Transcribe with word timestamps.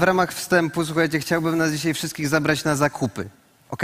W 0.00 0.02
ramach 0.02 0.32
wstępu, 0.32 0.84
słuchajcie, 0.84 1.18
chciałbym 1.18 1.58
nas 1.58 1.72
dzisiaj 1.72 1.94
wszystkich 1.94 2.28
zabrać 2.28 2.64
na 2.64 2.76
zakupy, 2.76 3.28
ok? 3.70 3.82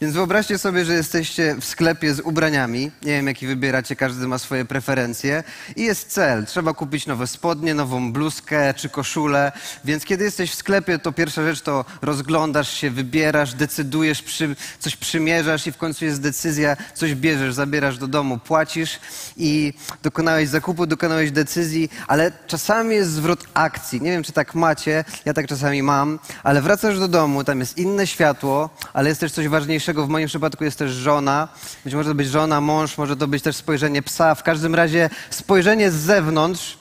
Więc 0.00 0.14
wyobraźcie 0.14 0.58
sobie, 0.58 0.84
że 0.84 0.94
jesteście 0.94 1.56
w 1.60 1.64
sklepie 1.64 2.14
z 2.14 2.20
ubraniami. 2.20 2.90
Nie 3.02 3.12
wiem, 3.12 3.26
jaki 3.26 3.46
wybieracie, 3.46 3.96
każdy 3.96 4.28
ma 4.28 4.38
swoje 4.38 4.64
preferencje. 4.64 5.44
I 5.76 5.82
jest 5.82 6.08
cel. 6.08 6.46
Trzeba 6.46 6.74
kupić 6.74 7.06
nowe 7.06 7.26
spodnie, 7.26 7.74
nową 7.74 8.12
bluzkę 8.12 8.74
czy 8.74 8.88
koszulę. 8.88 9.52
Więc 9.84 10.04
kiedy 10.04 10.24
jesteś 10.24 10.50
w 10.50 10.54
sklepie, 10.54 10.98
to 10.98 11.12
pierwsza 11.12 11.42
rzecz 11.42 11.60
to 11.60 11.84
rozglądasz 12.02 12.72
się, 12.72 12.90
wybierasz, 12.90 13.54
decydujesz, 13.54 14.22
przy, 14.22 14.56
coś 14.78 14.96
przymierzasz 14.96 15.66
i 15.66 15.72
w 15.72 15.76
końcu 15.76 16.04
jest 16.04 16.20
decyzja, 16.20 16.76
coś 16.94 17.14
bierzesz, 17.14 17.54
zabierasz 17.54 17.98
do 17.98 18.08
domu, 18.08 18.38
płacisz 18.38 19.00
i 19.36 19.74
dokonałeś 20.02 20.48
zakupu, 20.48 20.86
dokonałeś 20.86 21.30
decyzji, 21.30 21.90
ale 22.06 22.32
czasami 22.46 22.94
jest 22.94 23.10
zwrot 23.10 23.44
akcji. 23.54 24.02
Nie 24.02 24.10
wiem, 24.10 24.22
czy 24.22 24.32
tak 24.32 24.54
macie, 24.54 25.04
ja 25.24 25.34
tak 25.34 25.46
czasami 25.46 25.82
mam, 25.82 26.18
ale 26.42 26.62
wracasz 26.62 26.98
do 26.98 27.08
domu, 27.08 27.44
tam 27.44 27.60
jest 27.60 27.78
inne 27.78 28.06
światło, 28.06 28.70
ale 28.92 29.08
jest 29.08 29.20
też 29.20 29.32
coś 29.32 29.48
ważniejszego. 29.48 29.85
W 29.94 30.08
moim 30.08 30.28
przypadku 30.28 30.64
jest 30.64 30.78
też 30.78 30.90
żona. 30.90 31.48
Być 31.84 31.94
może 31.94 32.08
to 32.08 32.14
być 32.14 32.28
żona, 32.28 32.60
mąż, 32.60 32.98
może 32.98 33.16
to 33.16 33.28
być 33.28 33.42
też 33.42 33.56
spojrzenie 33.56 34.02
psa. 34.02 34.34
W 34.34 34.42
każdym 34.42 34.74
razie 34.74 35.10
spojrzenie 35.30 35.90
z 35.90 35.94
zewnątrz 35.94 36.78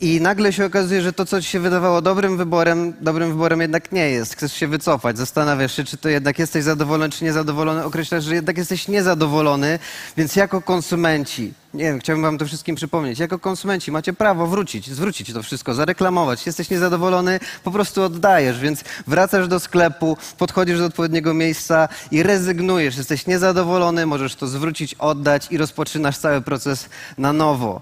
i 0.00 0.20
nagle 0.20 0.52
się 0.52 0.64
okazuje, 0.64 1.02
że 1.02 1.12
to, 1.12 1.26
co 1.26 1.42
ci 1.42 1.48
się 1.48 1.60
wydawało 1.60 2.02
dobrym 2.02 2.36
wyborem, 2.36 2.92
dobrym 3.00 3.30
wyborem 3.30 3.60
jednak 3.60 3.92
nie 3.92 4.10
jest. 4.10 4.36
Chcesz 4.36 4.52
się 4.52 4.68
wycofać, 4.68 5.18
zastanawiasz 5.18 5.76
się, 5.76 5.84
czy 5.84 5.96
to 5.96 6.08
jednak 6.08 6.38
jesteś 6.38 6.64
zadowolony, 6.64 7.10
czy 7.12 7.24
niezadowolony. 7.24 7.84
Określasz, 7.84 8.24
że 8.24 8.34
jednak 8.34 8.58
jesteś 8.58 8.88
niezadowolony, 8.88 9.78
więc 10.16 10.36
jako 10.36 10.62
konsumenci, 10.62 11.52
nie 11.74 11.84
wiem, 11.84 12.00
chciałbym 12.00 12.22
wam 12.22 12.38
to 12.38 12.46
wszystkim 12.46 12.76
przypomnieć, 12.76 13.18
jako 13.18 13.38
konsumenci 13.38 13.92
macie 13.92 14.12
prawo 14.12 14.46
wrócić, 14.46 14.90
zwrócić 14.90 15.32
to 15.32 15.42
wszystko, 15.42 15.74
zareklamować. 15.74 16.46
Jesteś 16.46 16.70
niezadowolony, 16.70 17.40
po 17.64 17.70
prostu 17.70 18.02
oddajesz, 18.02 18.60
więc 18.60 18.84
wracasz 19.06 19.48
do 19.48 19.60
sklepu, 19.60 20.16
podchodzisz 20.38 20.78
do 20.78 20.84
odpowiedniego 20.84 21.34
miejsca 21.34 21.88
i 22.10 22.22
rezygnujesz. 22.22 22.96
Jesteś 22.96 23.26
niezadowolony, 23.26 24.06
możesz 24.06 24.34
to 24.34 24.46
zwrócić, 24.46 24.94
oddać 24.94 25.46
i 25.50 25.58
rozpoczynasz 25.58 26.18
cały 26.18 26.40
proces 26.40 26.88
na 27.18 27.32
nowo. 27.32 27.80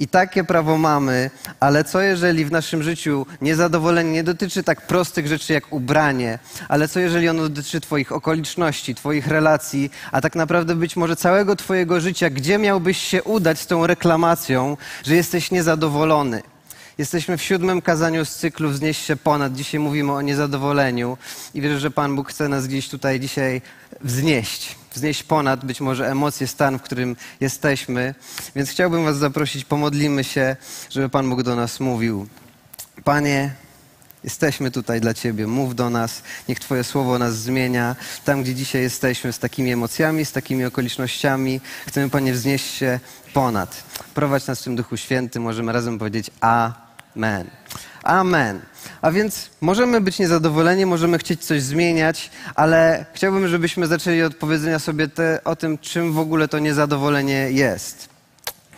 I 0.00 0.08
takie 0.08 0.44
prawo 0.44 0.78
mamy, 0.78 1.30
ale 1.60 1.84
co 1.84 2.00
jeżeli 2.00 2.44
w 2.44 2.52
naszym 2.52 2.82
życiu 2.82 3.26
niezadowolenie 3.40 4.12
nie 4.12 4.24
dotyczy 4.24 4.62
tak 4.62 4.86
prostych 4.86 5.26
rzeczy 5.26 5.52
jak 5.52 5.72
ubranie, 5.72 6.38
ale 6.68 6.88
co 6.88 7.00
jeżeli 7.00 7.28
ono 7.28 7.48
dotyczy 7.48 7.80
Twoich 7.80 8.12
okoliczności, 8.12 8.94
Twoich 8.94 9.26
relacji, 9.26 9.90
a 10.12 10.20
tak 10.20 10.34
naprawdę 10.34 10.74
być 10.74 10.96
może 10.96 11.16
całego 11.16 11.56
Twojego 11.56 12.00
życia, 12.00 12.30
gdzie 12.30 12.58
miałbyś 12.58 12.98
się 12.98 13.22
udać 13.22 13.60
z 13.60 13.66
tą 13.66 13.86
reklamacją, 13.86 14.76
że 15.04 15.14
jesteś 15.14 15.50
niezadowolony? 15.50 16.42
Jesteśmy 16.98 17.36
w 17.36 17.42
siódmym 17.42 17.82
kazaniu 17.82 18.24
z 18.24 18.36
cyklu 18.36 18.70
Wznieś 18.70 18.98
się 18.98 19.16
ponad. 19.16 19.54
Dzisiaj 19.54 19.80
mówimy 19.80 20.12
o 20.12 20.22
niezadowoleniu 20.22 21.18
i 21.54 21.60
wierzę, 21.60 21.80
że 21.80 21.90
Pan 21.90 22.16
Bóg 22.16 22.28
chce 22.28 22.48
nas 22.48 22.66
gdzieś 22.66 22.88
tutaj 22.88 23.20
dzisiaj 23.20 23.62
wznieść. 24.00 24.79
Wznieść 24.94 25.22
ponad 25.22 25.64
być 25.64 25.80
może 25.80 26.10
emocje, 26.10 26.46
stan, 26.46 26.78
w 26.78 26.82
którym 26.82 27.16
jesteśmy. 27.40 28.14
Więc 28.56 28.70
chciałbym 28.70 29.04
Was 29.04 29.16
zaprosić, 29.16 29.64
pomodlimy 29.64 30.24
się, 30.24 30.56
żeby 30.90 31.08
Pan 31.08 31.30
Bóg 31.30 31.42
do 31.42 31.56
nas 31.56 31.80
mówił. 31.80 32.26
Panie, 33.04 33.54
Jesteśmy 34.24 34.70
tutaj 34.70 35.00
dla 35.00 35.14
Ciebie. 35.14 35.46
Mów 35.46 35.74
do 35.74 35.90
nas. 35.90 36.22
Niech 36.48 36.60
Twoje 36.60 36.84
słowo 36.84 37.18
nas 37.18 37.36
zmienia. 37.36 37.96
Tam, 38.24 38.42
gdzie 38.42 38.54
dzisiaj 38.54 38.82
jesteśmy, 38.82 39.32
z 39.32 39.38
takimi 39.38 39.72
emocjami, 39.72 40.24
z 40.24 40.32
takimi 40.32 40.64
okolicznościami, 40.64 41.60
chcemy, 41.86 42.10
Panie, 42.10 42.32
wznieść 42.32 42.74
się 42.74 43.00
ponad. 43.32 43.82
Prowadź 44.14 44.46
nas 44.46 44.60
w 44.60 44.64
tym 44.64 44.76
Duchu 44.76 44.96
Świętym. 44.96 45.42
Możemy 45.42 45.72
razem 45.72 45.98
powiedzieć 45.98 46.30
Amen. 46.40 47.50
Amen. 48.02 48.60
A 49.02 49.10
więc 49.10 49.50
możemy 49.60 50.00
być 50.00 50.18
niezadowoleni, 50.18 50.86
możemy 50.86 51.18
chcieć 51.18 51.44
coś 51.44 51.62
zmieniać, 51.62 52.30
ale 52.54 53.06
chciałbym, 53.14 53.48
żebyśmy 53.48 53.86
zaczęli 53.86 54.22
od 54.22 54.34
powiedzenia 54.34 54.78
sobie 54.78 55.08
te, 55.08 55.44
o 55.44 55.56
tym, 55.56 55.78
czym 55.78 56.12
w 56.12 56.18
ogóle 56.18 56.48
to 56.48 56.58
niezadowolenie 56.58 57.50
jest. 57.50 58.08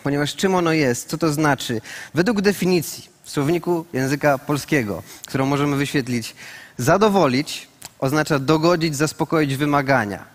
Ponieważ 0.03 0.35
czym 0.35 0.55
ono 0.55 0.71
jest, 0.71 1.09
co 1.09 1.17
to 1.17 1.33
znaczy? 1.33 1.81
Według 2.13 2.41
definicji 2.41 3.09
w 3.23 3.29
słowniku 3.29 3.85
języka 3.93 4.37
polskiego, 4.37 5.03
którą 5.25 5.45
możemy 5.45 5.75
wyświetlić, 5.75 6.35
zadowolić 6.77 7.67
oznacza 7.99 8.39
dogodzić, 8.39 8.95
zaspokoić 8.95 9.55
wymagania. 9.55 10.32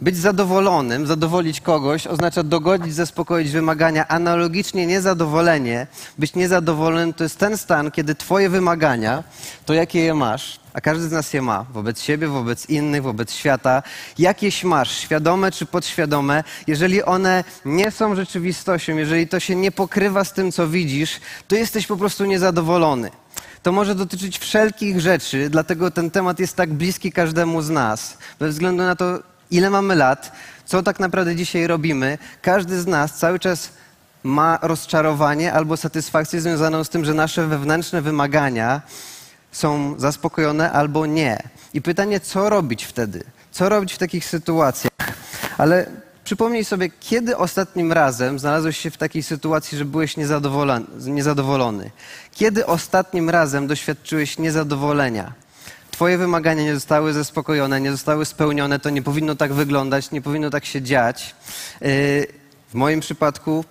Być 0.00 0.16
zadowolonym, 0.16 1.06
zadowolić 1.06 1.60
kogoś, 1.60 2.06
oznacza 2.06 2.42
dogodzić, 2.42 2.94
zaspokoić 2.94 3.50
wymagania. 3.50 4.08
Analogicznie 4.08 4.86
niezadowolenie, 4.86 5.86
być 6.18 6.34
niezadowolonym 6.34 7.14
to 7.14 7.24
jest 7.24 7.38
ten 7.38 7.58
stan, 7.58 7.90
kiedy 7.90 8.14
twoje 8.14 8.48
wymagania, 8.48 9.24
to 9.66 9.74
jakie 9.74 10.00
je 10.00 10.14
masz, 10.14 10.60
a 10.72 10.80
każdy 10.80 11.08
z 11.08 11.12
nas 11.12 11.32
je 11.32 11.42
ma, 11.42 11.66
wobec 11.72 12.00
siebie, 12.00 12.28
wobec 12.28 12.70
innych, 12.70 13.02
wobec 13.02 13.32
świata, 13.32 13.82
jakieś 14.18 14.64
masz, 14.64 14.90
świadome 14.98 15.52
czy 15.52 15.66
podświadome, 15.66 16.44
jeżeli 16.66 17.02
one 17.02 17.44
nie 17.64 17.90
są 17.90 18.14
rzeczywistością, 18.14 18.96
jeżeli 18.96 19.28
to 19.28 19.40
się 19.40 19.56
nie 19.56 19.72
pokrywa 19.72 20.24
z 20.24 20.32
tym, 20.32 20.52
co 20.52 20.68
widzisz, 20.68 21.20
to 21.48 21.56
jesteś 21.56 21.86
po 21.86 21.96
prostu 21.96 22.24
niezadowolony. 22.24 23.10
To 23.62 23.72
może 23.72 23.94
dotyczyć 23.94 24.38
wszelkich 24.38 25.00
rzeczy, 25.00 25.50
dlatego 25.50 25.90
ten 25.90 26.10
temat 26.10 26.40
jest 26.40 26.56
tak 26.56 26.72
bliski 26.72 27.12
każdemu 27.12 27.62
z 27.62 27.70
nas, 27.70 28.18
bez 28.38 28.54
względu 28.54 28.82
na 28.82 28.96
to, 28.96 29.18
ile 29.50 29.70
mamy 29.70 29.94
lat, 29.94 30.32
co 30.64 30.82
tak 30.82 31.00
naprawdę 31.00 31.36
dzisiaj 31.36 31.66
robimy. 31.66 32.18
Każdy 32.42 32.80
z 32.80 32.86
nas 32.86 33.18
cały 33.18 33.38
czas 33.38 33.70
ma 34.22 34.58
rozczarowanie 34.62 35.52
albo 35.52 35.76
satysfakcję 35.76 36.40
związaną 36.40 36.84
z 36.84 36.88
tym, 36.88 37.04
że 37.04 37.14
nasze 37.14 37.46
wewnętrzne 37.46 38.02
wymagania 38.02 38.82
są 39.52 39.94
zaspokojone 39.98 40.72
albo 40.72 41.06
nie. 41.06 41.42
I 41.74 41.82
pytanie, 41.82 42.20
co 42.20 42.50
robić 42.50 42.84
wtedy? 42.84 43.24
Co 43.50 43.68
robić 43.68 43.92
w 43.92 43.98
takich 43.98 44.24
sytuacjach? 44.24 44.92
Ale 45.58 45.86
przypomnij 46.24 46.64
sobie, 46.64 46.90
kiedy 47.00 47.36
ostatnim 47.36 47.92
razem 47.92 48.38
znalazłeś 48.38 48.76
się 48.76 48.90
w 48.90 48.96
takiej 48.96 49.22
sytuacji, 49.22 49.78
że 49.78 49.84
byłeś 49.84 50.16
niezadowolony? 51.06 51.90
Kiedy 52.32 52.66
ostatnim 52.66 53.30
razem 53.30 53.66
doświadczyłeś 53.66 54.38
niezadowolenia? 54.38 55.32
Twoje 55.96 56.18
wymagania 56.18 56.62
nie 56.62 56.74
zostały 56.74 57.12
zaspokojone, 57.12 57.80
nie 57.80 57.90
zostały 57.90 58.24
spełnione, 58.24 58.78
to 58.78 58.90
nie 58.90 59.02
powinno 59.02 59.34
tak 59.34 59.52
wyglądać, 59.52 60.10
nie 60.10 60.22
powinno 60.22 60.50
tak 60.50 60.64
się 60.64 60.82
dziać. 60.82 61.34
Yy, 61.80 61.88
w 62.68 62.74
moim 62.74 63.00
przypadku 63.00 63.64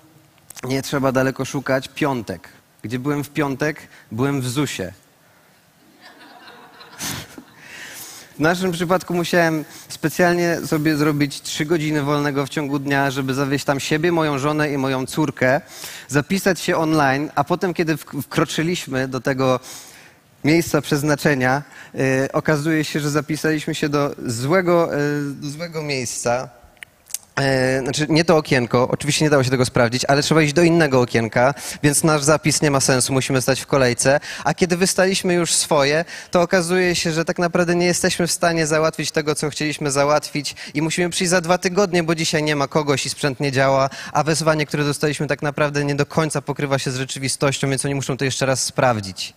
nie 0.63 0.81
trzeba 0.81 1.11
daleko 1.11 1.45
szukać. 1.45 1.87
Piątek. 1.95 2.49
Gdzie 2.81 2.99
byłem 2.99 3.23
w 3.23 3.29
piątek? 3.29 3.87
Byłem 4.11 4.41
w 4.41 4.49
ZUSie. 4.49 4.93
W 8.35 8.39
naszym 8.39 8.71
przypadku 8.71 9.13
musiałem 9.13 9.65
specjalnie 9.89 10.57
sobie 10.65 10.97
zrobić 10.97 11.41
trzy 11.41 11.65
godziny 11.65 12.01
wolnego 12.01 12.45
w 12.45 12.49
ciągu 12.49 12.79
dnia, 12.79 13.11
żeby 13.11 13.33
zawieźć 13.33 13.65
tam 13.65 13.79
siebie, 13.79 14.11
moją 14.11 14.39
żonę 14.39 14.71
i 14.71 14.77
moją 14.77 15.05
córkę, 15.05 15.61
zapisać 16.07 16.59
się 16.59 16.77
online, 16.77 17.31
a 17.35 17.43
potem, 17.43 17.73
kiedy 17.73 17.97
wkroczyliśmy 17.97 19.07
do 19.07 19.21
tego 19.21 19.59
miejsca 20.45 20.81
przeznaczenia, 20.81 21.63
yy, 21.94 22.01
okazuje 22.33 22.83
się, 22.83 23.00
że 23.00 23.09
zapisaliśmy 23.09 23.75
się 23.75 23.89
do 23.89 24.16
złego, 24.25 24.89
yy, 24.91 25.33
do 25.33 25.50
złego 25.50 25.83
miejsca. 25.83 26.50
E, 27.39 27.79
znaczy, 27.81 28.06
nie 28.09 28.25
to 28.25 28.38
okienko, 28.38 28.88
oczywiście 28.88 29.25
nie 29.25 29.29
dało 29.29 29.44
się 29.44 29.50
tego 29.50 29.66
sprawdzić, 29.66 30.05
ale 30.05 30.23
trzeba 30.23 30.41
iść 30.41 30.53
do 30.53 30.61
innego 30.61 31.01
okienka, 31.01 31.53
więc 31.84 32.03
nasz 32.03 32.23
zapis 32.23 32.61
nie 32.61 32.72
ma 32.72 32.79
sensu, 32.79 33.13
musimy 33.13 33.41
stać 33.41 33.61
w 33.61 33.67
kolejce. 33.67 34.19
A 34.44 34.53
kiedy 34.53 34.78
wystaliśmy 34.78 35.34
już 35.34 35.53
swoje, 35.53 36.05
to 36.31 36.41
okazuje 36.41 36.95
się, 36.95 37.11
że 37.11 37.25
tak 37.25 37.39
naprawdę 37.39 37.75
nie 37.75 37.85
jesteśmy 37.85 38.28
w 38.28 38.31
stanie 38.31 38.67
załatwić 38.67 39.11
tego, 39.11 39.35
co 39.35 39.50
chcieliśmy 39.50 39.91
załatwić 39.91 40.55
i 40.73 40.81
musimy 40.81 41.09
przyjść 41.09 41.29
za 41.29 41.41
dwa 41.41 41.57
tygodnie, 41.57 42.03
bo 42.03 42.16
dzisiaj 42.16 42.44
nie 42.44 42.55
ma 42.55 42.67
kogoś 42.67 43.05
i 43.05 43.09
sprzęt 43.09 43.39
nie 43.39 43.51
działa, 43.51 43.89
a 44.13 44.23
wezwanie, 44.23 44.66
które 44.66 44.84
dostaliśmy, 44.84 45.28
tak 45.28 45.41
naprawdę 45.41 45.85
nie 45.85 45.95
do 45.95 46.05
końca 46.05 46.41
pokrywa 46.41 46.79
się 46.79 46.91
z 46.91 46.95
rzeczywistością, 46.95 47.69
więc 47.69 47.85
oni 47.85 47.95
muszą 47.95 48.17
to 48.17 48.25
jeszcze 48.25 48.45
raz 48.45 48.63
sprawdzić. 48.63 49.34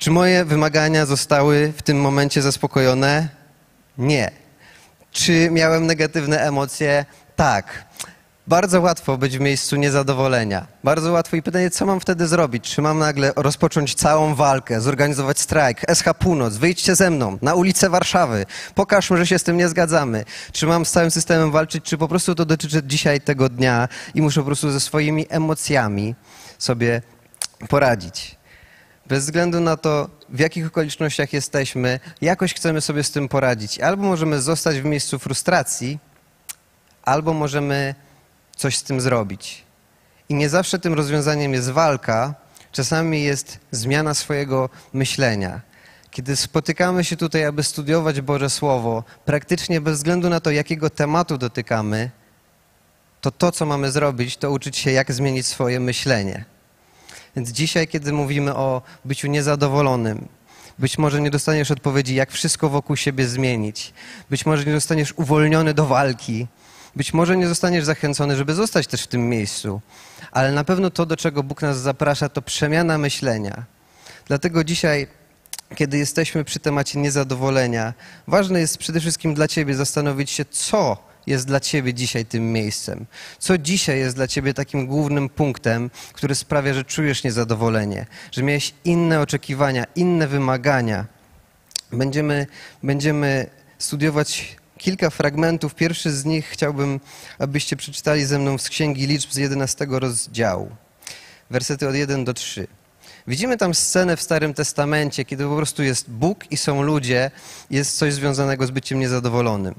Czy 0.00 0.10
moje 0.10 0.44
wymagania 0.44 1.06
zostały 1.06 1.72
w 1.76 1.82
tym 1.82 2.00
momencie 2.00 2.42
zaspokojone? 2.42 3.28
Nie. 3.98 4.30
Czy 5.10 5.48
miałem 5.50 5.86
negatywne 5.86 6.40
emocje? 6.40 7.04
Tak. 7.36 7.84
Bardzo 8.46 8.80
łatwo 8.80 9.18
być 9.18 9.38
w 9.38 9.40
miejscu 9.40 9.76
niezadowolenia. 9.76 10.66
Bardzo 10.84 11.12
łatwo 11.12 11.36
i 11.36 11.42
pytanie, 11.42 11.70
co 11.70 11.86
mam 11.86 12.00
wtedy 12.00 12.26
zrobić? 12.26 12.74
Czy 12.74 12.82
mam 12.82 12.98
nagle 12.98 13.32
rozpocząć 13.36 13.94
całą 13.94 14.34
walkę, 14.34 14.80
zorganizować 14.80 15.40
strajk, 15.40 15.80
SH 15.94 16.04
Północ, 16.18 16.56
wyjdźcie 16.56 16.94
ze 16.94 17.10
mną 17.10 17.38
na 17.42 17.54
ulicę 17.54 17.90
Warszawy, 17.90 18.46
pokażmy, 18.74 19.16
że 19.16 19.26
się 19.26 19.38
z 19.38 19.42
tym 19.42 19.56
nie 19.56 19.68
zgadzamy. 19.68 20.24
Czy 20.52 20.66
mam 20.66 20.86
z 20.86 20.90
całym 20.90 21.10
systemem 21.10 21.50
walczyć, 21.50 21.84
czy 21.84 21.98
po 21.98 22.08
prostu 22.08 22.34
to 22.34 22.44
dotyczy 22.44 22.82
dzisiaj 22.82 23.20
tego 23.20 23.48
dnia 23.48 23.88
i 24.14 24.22
muszę 24.22 24.40
po 24.40 24.46
prostu 24.46 24.70
ze 24.70 24.80
swoimi 24.80 25.26
emocjami 25.30 26.14
sobie 26.58 27.02
poradzić 27.68 28.39
bez 29.10 29.24
względu 29.24 29.60
na 29.60 29.76
to, 29.76 30.10
w 30.28 30.38
jakich 30.38 30.66
okolicznościach 30.66 31.32
jesteśmy, 31.32 32.00
jakoś 32.20 32.54
chcemy 32.54 32.80
sobie 32.80 33.04
z 33.04 33.10
tym 33.10 33.28
poradzić. 33.28 33.80
Albo 33.80 34.02
możemy 34.02 34.40
zostać 34.40 34.80
w 34.80 34.84
miejscu 34.84 35.18
frustracji, 35.18 35.98
albo 37.02 37.32
możemy 37.32 37.94
coś 38.56 38.76
z 38.76 38.82
tym 38.82 39.00
zrobić. 39.00 39.64
I 40.28 40.34
nie 40.34 40.48
zawsze 40.48 40.78
tym 40.78 40.94
rozwiązaniem 40.94 41.52
jest 41.52 41.70
walka, 41.70 42.34
czasami 42.72 43.22
jest 43.22 43.58
zmiana 43.70 44.14
swojego 44.14 44.68
myślenia. 44.92 45.60
Kiedy 46.10 46.36
spotykamy 46.36 47.04
się 47.04 47.16
tutaj, 47.16 47.44
aby 47.44 47.62
studiować 47.62 48.20
Boże 48.20 48.50
Słowo, 48.50 49.04
praktycznie 49.24 49.80
bez 49.80 49.96
względu 49.96 50.28
na 50.28 50.40
to, 50.40 50.50
jakiego 50.50 50.90
tematu 50.90 51.38
dotykamy, 51.38 52.10
to 53.20 53.30
to, 53.30 53.52
co 53.52 53.66
mamy 53.66 53.90
zrobić, 53.90 54.36
to 54.36 54.50
uczyć 54.50 54.76
się, 54.76 54.90
jak 54.90 55.12
zmienić 55.12 55.46
swoje 55.46 55.80
myślenie. 55.80 56.44
Więc 57.36 57.50
dzisiaj, 57.50 57.88
kiedy 57.88 58.12
mówimy 58.12 58.54
o 58.56 58.82
byciu 59.04 59.28
niezadowolonym, 59.28 60.28
być 60.78 60.98
może 60.98 61.20
nie 61.20 61.30
dostaniesz 61.30 61.70
odpowiedzi, 61.70 62.14
jak 62.14 62.30
wszystko 62.30 62.68
wokół 62.68 62.96
siebie 62.96 63.26
zmienić. 63.26 63.92
Być 64.30 64.46
może 64.46 64.64
nie 64.64 64.72
zostaniesz 64.72 65.12
uwolniony 65.16 65.74
do 65.74 65.86
walki. 65.86 66.46
Być 66.96 67.14
może 67.14 67.36
nie 67.36 67.48
zostaniesz 67.48 67.84
zachęcony, 67.84 68.36
żeby 68.36 68.54
zostać 68.54 68.86
też 68.86 69.02
w 69.02 69.06
tym 69.06 69.28
miejscu. 69.28 69.80
Ale 70.32 70.52
na 70.52 70.64
pewno 70.64 70.90
to, 70.90 71.06
do 71.06 71.16
czego 71.16 71.42
Bóg 71.42 71.62
nas 71.62 71.78
zaprasza, 71.78 72.28
to 72.28 72.42
przemiana 72.42 72.98
myślenia. 72.98 73.64
Dlatego 74.26 74.64
dzisiaj, 74.64 75.06
kiedy 75.74 75.98
jesteśmy 75.98 76.44
przy 76.44 76.58
temacie 76.58 76.98
niezadowolenia, 76.98 77.94
ważne 78.26 78.60
jest 78.60 78.78
przede 78.78 79.00
wszystkim 79.00 79.34
dla 79.34 79.48
Ciebie 79.48 79.74
zastanowić 79.74 80.30
się, 80.30 80.44
co 80.44 81.09
jest 81.26 81.46
dla 81.46 81.60
Ciebie 81.60 81.94
dzisiaj 81.94 82.26
tym 82.26 82.52
miejscem? 82.52 83.06
Co 83.38 83.58
dzisiaj 83.58 83.98
jest 83.98 84.16
dla 84.16 84.28
Ciebie 84.28 84.54
takim 84.54 84.86
głównym 84.86 85.28
punktem, 85.28 85.90
który 86.12 86.34
sprawia, 86.34 86.74
że 86.74 86.84
czujesz 86.84 87.24
niezadowolenie, 87.24 88.06
że 88.32 88.42
miałeś 88.42 88.74
inne 88.84 89.20
oczekiwania, 89.20 89.84
inne 89.96 90.28
wymagania? 90.28 91.06
Będziemy, 91.92 92.46
będziemy 92.82 93.46
studiować 93.78 94.56
kilka 94.78 95.10
fragmentów. 95.10 95.74
Pierwszy 95.74 96.10
z 96.10 96.24
nich 96.24 96.46
chciałbym, 96.46 97.00
abyście 97.38 97.76
przeczytali 97.76 98.24
ze 98.24 98.38
mną 98.38 98.58
z 98.58 98.68
Księgi 98.68 99.06
Liczb 99.06 99.32
z 99.32 99.36
11 99.36 99.86
rozdziału, 99.90 100.70
wersety 101.50 101.88
od 101.88 101.94
1 101.94 102.24
do 102.24 102.34
3. 102.34 102.66
Widzimy 103.26 103.56
tam 103.56 103.74
scenę 103.74 104.16
w 104.16 104.22
Starym 104.22 104.54
Testamencie, 104.54 105.24
kiedy 105.24 105.44
po 105.44 105.56
prostu 105.56 105.82
jest 105.82 106.10
Bóg 106.10 106.52
i 106.52 106.56
są 106.56 106.82
ludzie, 106.82 107.30
jest 107.70 107.98
coś 107.98 108.14
związanego 108.14 108.66
z 108.66 108.70
byciem 108.70 108.98
niezadowolonym. 108.98 109.74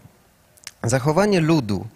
Zachowanie 0.84 1.42
ludu, 1.42 1.88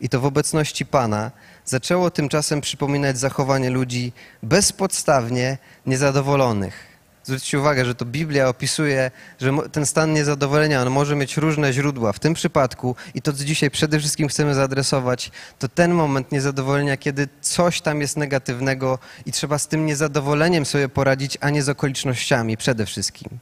i 0.00 0.08
to 0.08 0.20
w 0.20 0.24
obecności 0.24 0.86
Pana, 0.86 1.30
zaczęło 1.64 2.10
tymczasem 2.10 2.60
przypominać 2.60 3.18
zachowanie 3.18 3.70
ludzi 3.70 4.12
bezpodstawnie 4.42 5.58
niezadowolonych. 5.86 6.92
Zwróćcie 7.24 7.58
uwagę, 7.60 7.84
że 7.84 7.94
to 7.94 8.04
Biblia 8.04 8.48
opisuje, 8.48 9.10
że 9.40 9.52
ten 9.72 9.86
stan 9.86 10.12
niezadowolenia 10.12 10.82
on 10.82 10.90
może 10.90 11.16
mieć 11.16 11.36
różne 11.36 11.72
źródła. 11.72 12.12
W 12.12 12.18
tym 12.18 12.34
przypadku, 12.34 12.96
i 13.14 13.22
to 13.22 13.32
co 13.32 13.44
dzisiaj 13.44 13.70
przede 13.70 13.98
wszystkim 13.98 14.28
chcemy 14.28 14.54
zaadresować, 14.54 15.30
to 15.58 15.68
ten 15.68 15.94
moment 15.94 16.32
niezadowolenia, 16.32 16.96
kiedy 16.96 17.28
coś 17.40 17.80
tam 17.80 18.00
jest 18.00 18.16
negatywnego 18.16 18.98
i 19.26 19.32
trzeba 19.32 19.58
z 19.58 19.68
tym 19.68 19.86
niezadowoleniem 19.86 20.66
sobie 20.66 20.88
poradzić, 20.88 21.38
a 21.40 21.50
nie 21.50 21.62
z 21.62 21.68
okolicznościami 21.68 22.56
przede 22.56 22.86
wszystkim. 22.86 23.38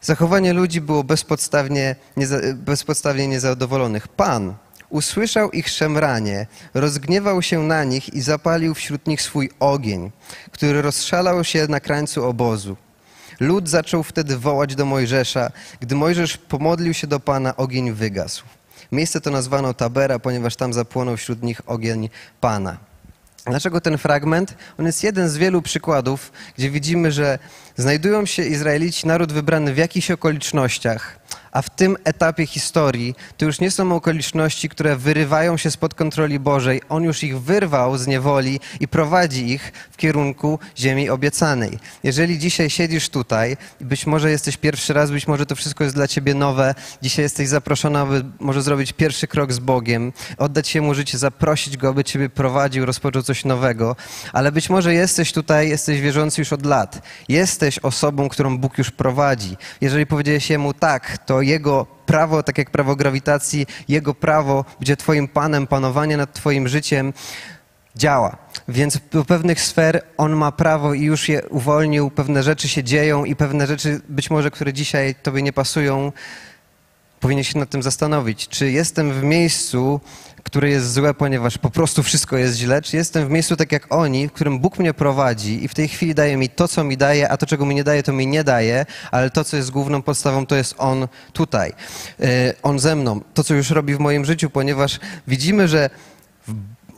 Zachowanie 0.00 0.52
ludzi 0.52 0.80
było 0.80 1.04
bezpodstawnie, 1.04 1.96
nieza, 2.16 2.36
bezpodstawnie 2.54 3.28
niezadowolonych. 3.28 4.08
Pan 4.08 4.54
usłyszał 4.88 5.50
ich 5.50 5.68
szemranie, 5.68 6.46
rozgniewał 6.74 7.42
się 7.42 7.62
na 7.62 7.84
nich 7.84 8.14
i 8.14 8.20
zapalił 8.20 8.74
wśród 8.74 9.06
nich 9.06 9.22
swój 9.22 9.50
ogień, 9.60 10.10
który 10.52 10.82
rozszalał 10.82 11.44
się 11.44 11.66
na 11.68 11.80
krańcu 11.80 12.24
obozu. 12.24 12.76
Lud 13.40 13.68
zaczął 13.68 14.02
wtedy 14.02 14.36
wołać 14.36 14.74
do 14.74 14.84
Mojżesza. 14.84 15.50
Gdy 15.80 15.94
Mojżesz 15.94 16.36
pomodlił 16.36 16.94
się 16.94 17.06
do 17.06 17.20
Pana, 17.20 17.56
ogień 17.56 17.92
wygasł. 17.92 18.44
Miejsce 18.92 19.20
to 19.20 19.30
nazwano 19.30 19.74
Tabera, 19.74 20.18
ponieważ 20.18 20.56
tam 20.56 20.72
zapłonął 20.72 21.16
wśród 21.16 21.42
nich 21.42 21.60
ogień 21.66 22.08
Pana. 22.40 22.76
Dlaczego 23.46 23.80
ten 23.80 23.98
fragment? 23.98 24.54
On 24.78 24.86
jest 24.86 25.04
jeden 25.04 25.28
z 25.28 25.36
wielu 25.36 25.62
przykładów, 25.62 26.32
gdzie 26.58 26.70
widzimy, 26.70 27.12
że 27.12 27.38
znajdują 27.76 28.26
się 28.26 28.42
Izraelici, 28.42 29.06
naród 29.06 29.32
wybrany 29.32 29.74
w 29.74 29.76
jakichś 29.76 30.10
okolicznościach, 30.10 31.18
a 31.56 31.62
w 31.62 31.70
tym 31.70 31.96
etapie 32.04 32.46
historii 32.46 33.14
to 33.36 33.44
już 33.44 33.60
nie 33.60 33.70
są 33.70 33.92
okoliczności, 33.92 34.68
które 34.68 34.96
wyrywają 34.96 35.56
się 35.56 35.70
spod 35.70 35.94
kontroli 35.94 36.38
Bożej. 36.38 36.80
On 36.88 37.04
już 37.04 37.22
ich 37.22 37.40
wyrwał 37.40 37.98
z 37.98 38.06
niewoli 38.06 38.60
i 38.80 38.88
prowadzi 38.88 39.50
ich 39.50 39.72
w 39.90 39.96
kierunku 39.96 40.58
ziemi 40.78 41.10
obiecanej. 41.10 41.78
Jeżeli 42.02 42.38
dzisiaj 42.38 42.70
siedzisz 42.70 43.08
tutaj, 43.08 43.56
być 43.80 44.06
może 44.06 44.30
jesteś 44.30 44.56
pierwszy 44.56 44.92
raz, 44.92 45.10
być 45.10 45.28
może 45.28 45.46
to 45.46 45.56
wszystko 45.56 45.84
jest 45.84 45.96
dla 45.96 46.08
ciebie 46.08 46.34
nowe, 46.34 46.74
dzisiaj 47.02 47.22
jesteś 47.22 47.48
zaproszony, 47.48 47.98
aby 47.98 48.24
może 48.40 48.62
zrobić 48.62 48.92
pierwszy 48.92 49.26
krok 49.26 49.52
z 49.52 49.58
Bogiem, 49.58 50.12
oddać 50.38 50.68
się 50.68 50.80
Mu 50.80 50.94
życie, 50.94 51.18
zaprosić 51.18 51.76
Go, 51.76 51.88
aby 51.88 52.04
ciebie 52.04 52.28
prowadził, 52.28 52.86
rozpoczął 52.86 53.22
coś 53.22 53.44
nowego, 53.44 53.96
ale 54.32 54.52
być 54.52 54.70
może 54.70 54.94
jesteś 54.94 55.32
tutaj, 55.32 55.68
jesteś 55.68 56.00
wierzący 56.00 56.40
już 56.40 56.52
od 56.52 56.66
lat. 56.66 57.02
Jesteś 57.28 57.78
osobą, 57.78 58.28
którą 58.28 58.58
Bóg 58.58 58.78
już 58.78 58.90
prowadzi. 58.90 59.56
Jeżeli 59.80 60.06
powiedziałeś 60.06 60.50
Jemu 60.50 60.74
tak, 60.74 61.18
to 61.18 61.45
jego 61.46 61.86
prawo, 62.06 62.42
tak 62.42 62.58
jak 62.58 62.70
prawo 62.70 62.96
grawitacji, 62.96 63.66
Jego 63.88 64.14
prawo 64.14 64.64
będzie 64.78 64.96
Twoim 64.96 65.28
Panem, 65.28 65.66
panowanie 65.66 66.16
nad 66.16 66.32
Twoim 66.32 66.68
życiem 66.68 67.12
działa. 67.96 68.36
Więc 68.68 69.00
do 69.12 69.24
pewnych 69.24 69.60
sfer 69.60 70.02
On 70.16 70.32
ma 70.32 70.52
prawo 70.52 70.94
i 70.94 71.02
już 71.02 71.28
je 71.28 71.48
uwolnił, 71.48 72.10
pewne 72.10 72.42
rzeczy 72.42 72.68
się 72.68 72.84
dzieją 72.84 73.24
i 73.24 73.36
pewne 73.36 73.66
rzeczy 73.66 74.00
być 74.08 74.30
może, 74.30 74.50
które 74.50 74.72
dzisiaj 74.72 75.14
Tobie 75.22 75.42
nie 75.42 75.52
pasują, 75.52 76.12
powinien 77.20 77.44
się 77.44 77.58
nad 77.58 77.70
tym 77.70 77.82
zastanowić. 77.82 78.48
Czy 78.48 78.70
jestem 78.70 79.12
w 79.12 79.22
miejscu, 79.22 80.00
które 80.46 80.70
jest 80.70 80.92
złe, 80.92 81.14
ponieważ 81.14 81.58
po 81.58 81.70
prostu 81.70 82.02
wszystko 82.02 82.36
jest 82.36 82.56
źle, 82.56 82.82
czy 82.82 82.96
jestem 82.96 83.26
w 83.26 83.30
miejscu 83.30 83.56
tak 83.56 83.72
jak 83.72 83.94
oni, 83.94 84.28
w 84.28 84.32
którym 84.32 84.58
Bóg 84.58 84.78
mnie 84.78 84.94
prowadzi 84.94 85.64
i 85.64 85.68
w 85.68 85.74
tej 85.74 85.88
chwili 85.88 86.14
daje 86.14 86.36
mi 86.36 86.48
to, 86.48 86.68
co 86.68 86.84
mi 86.84 86.96
daje, 86.96 87.28
a 87.28 87.36
to, 87.36 87.46
czego 87.46 87.66
mi 87.66 87.74
nie 87.74 87.84
daje, 87.84 88.02
to 88.02 88.12
mi 88.12 88.26
nie 88.26 88.44
daje, 88.44 88.86
ale 89.10 89.30
to, 89.30 89.44
co 89.44 89.56
jest 89.56 89.70
główną 89.70 90.02
podstawą, 90.02 90.46
to 90.46 90.56
jest 90.56 90.74
On 90.78 91.08
tutaj. 91.32 91.72
E, 92.20 92.54
on 92.62 92.78
ze 92.78 92.96
mną. 92.96 93.20
To, 93.34 93.44
co 93.44 93.54
już 93.54 93.70
robi 93.70 93.94
w 93.94 93.98
moim 93.98 94.24
życiu, 94.24 94.50
ponieważ 94.50 95.00
widzimy, 95.26 95.68
że 95.68 95.90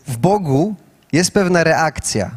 w 0.06 0.16
Bogu 0.16 0.74
jest 1.12 1.30
pewna 1.30 1.64
reakcja. 1.64 2.30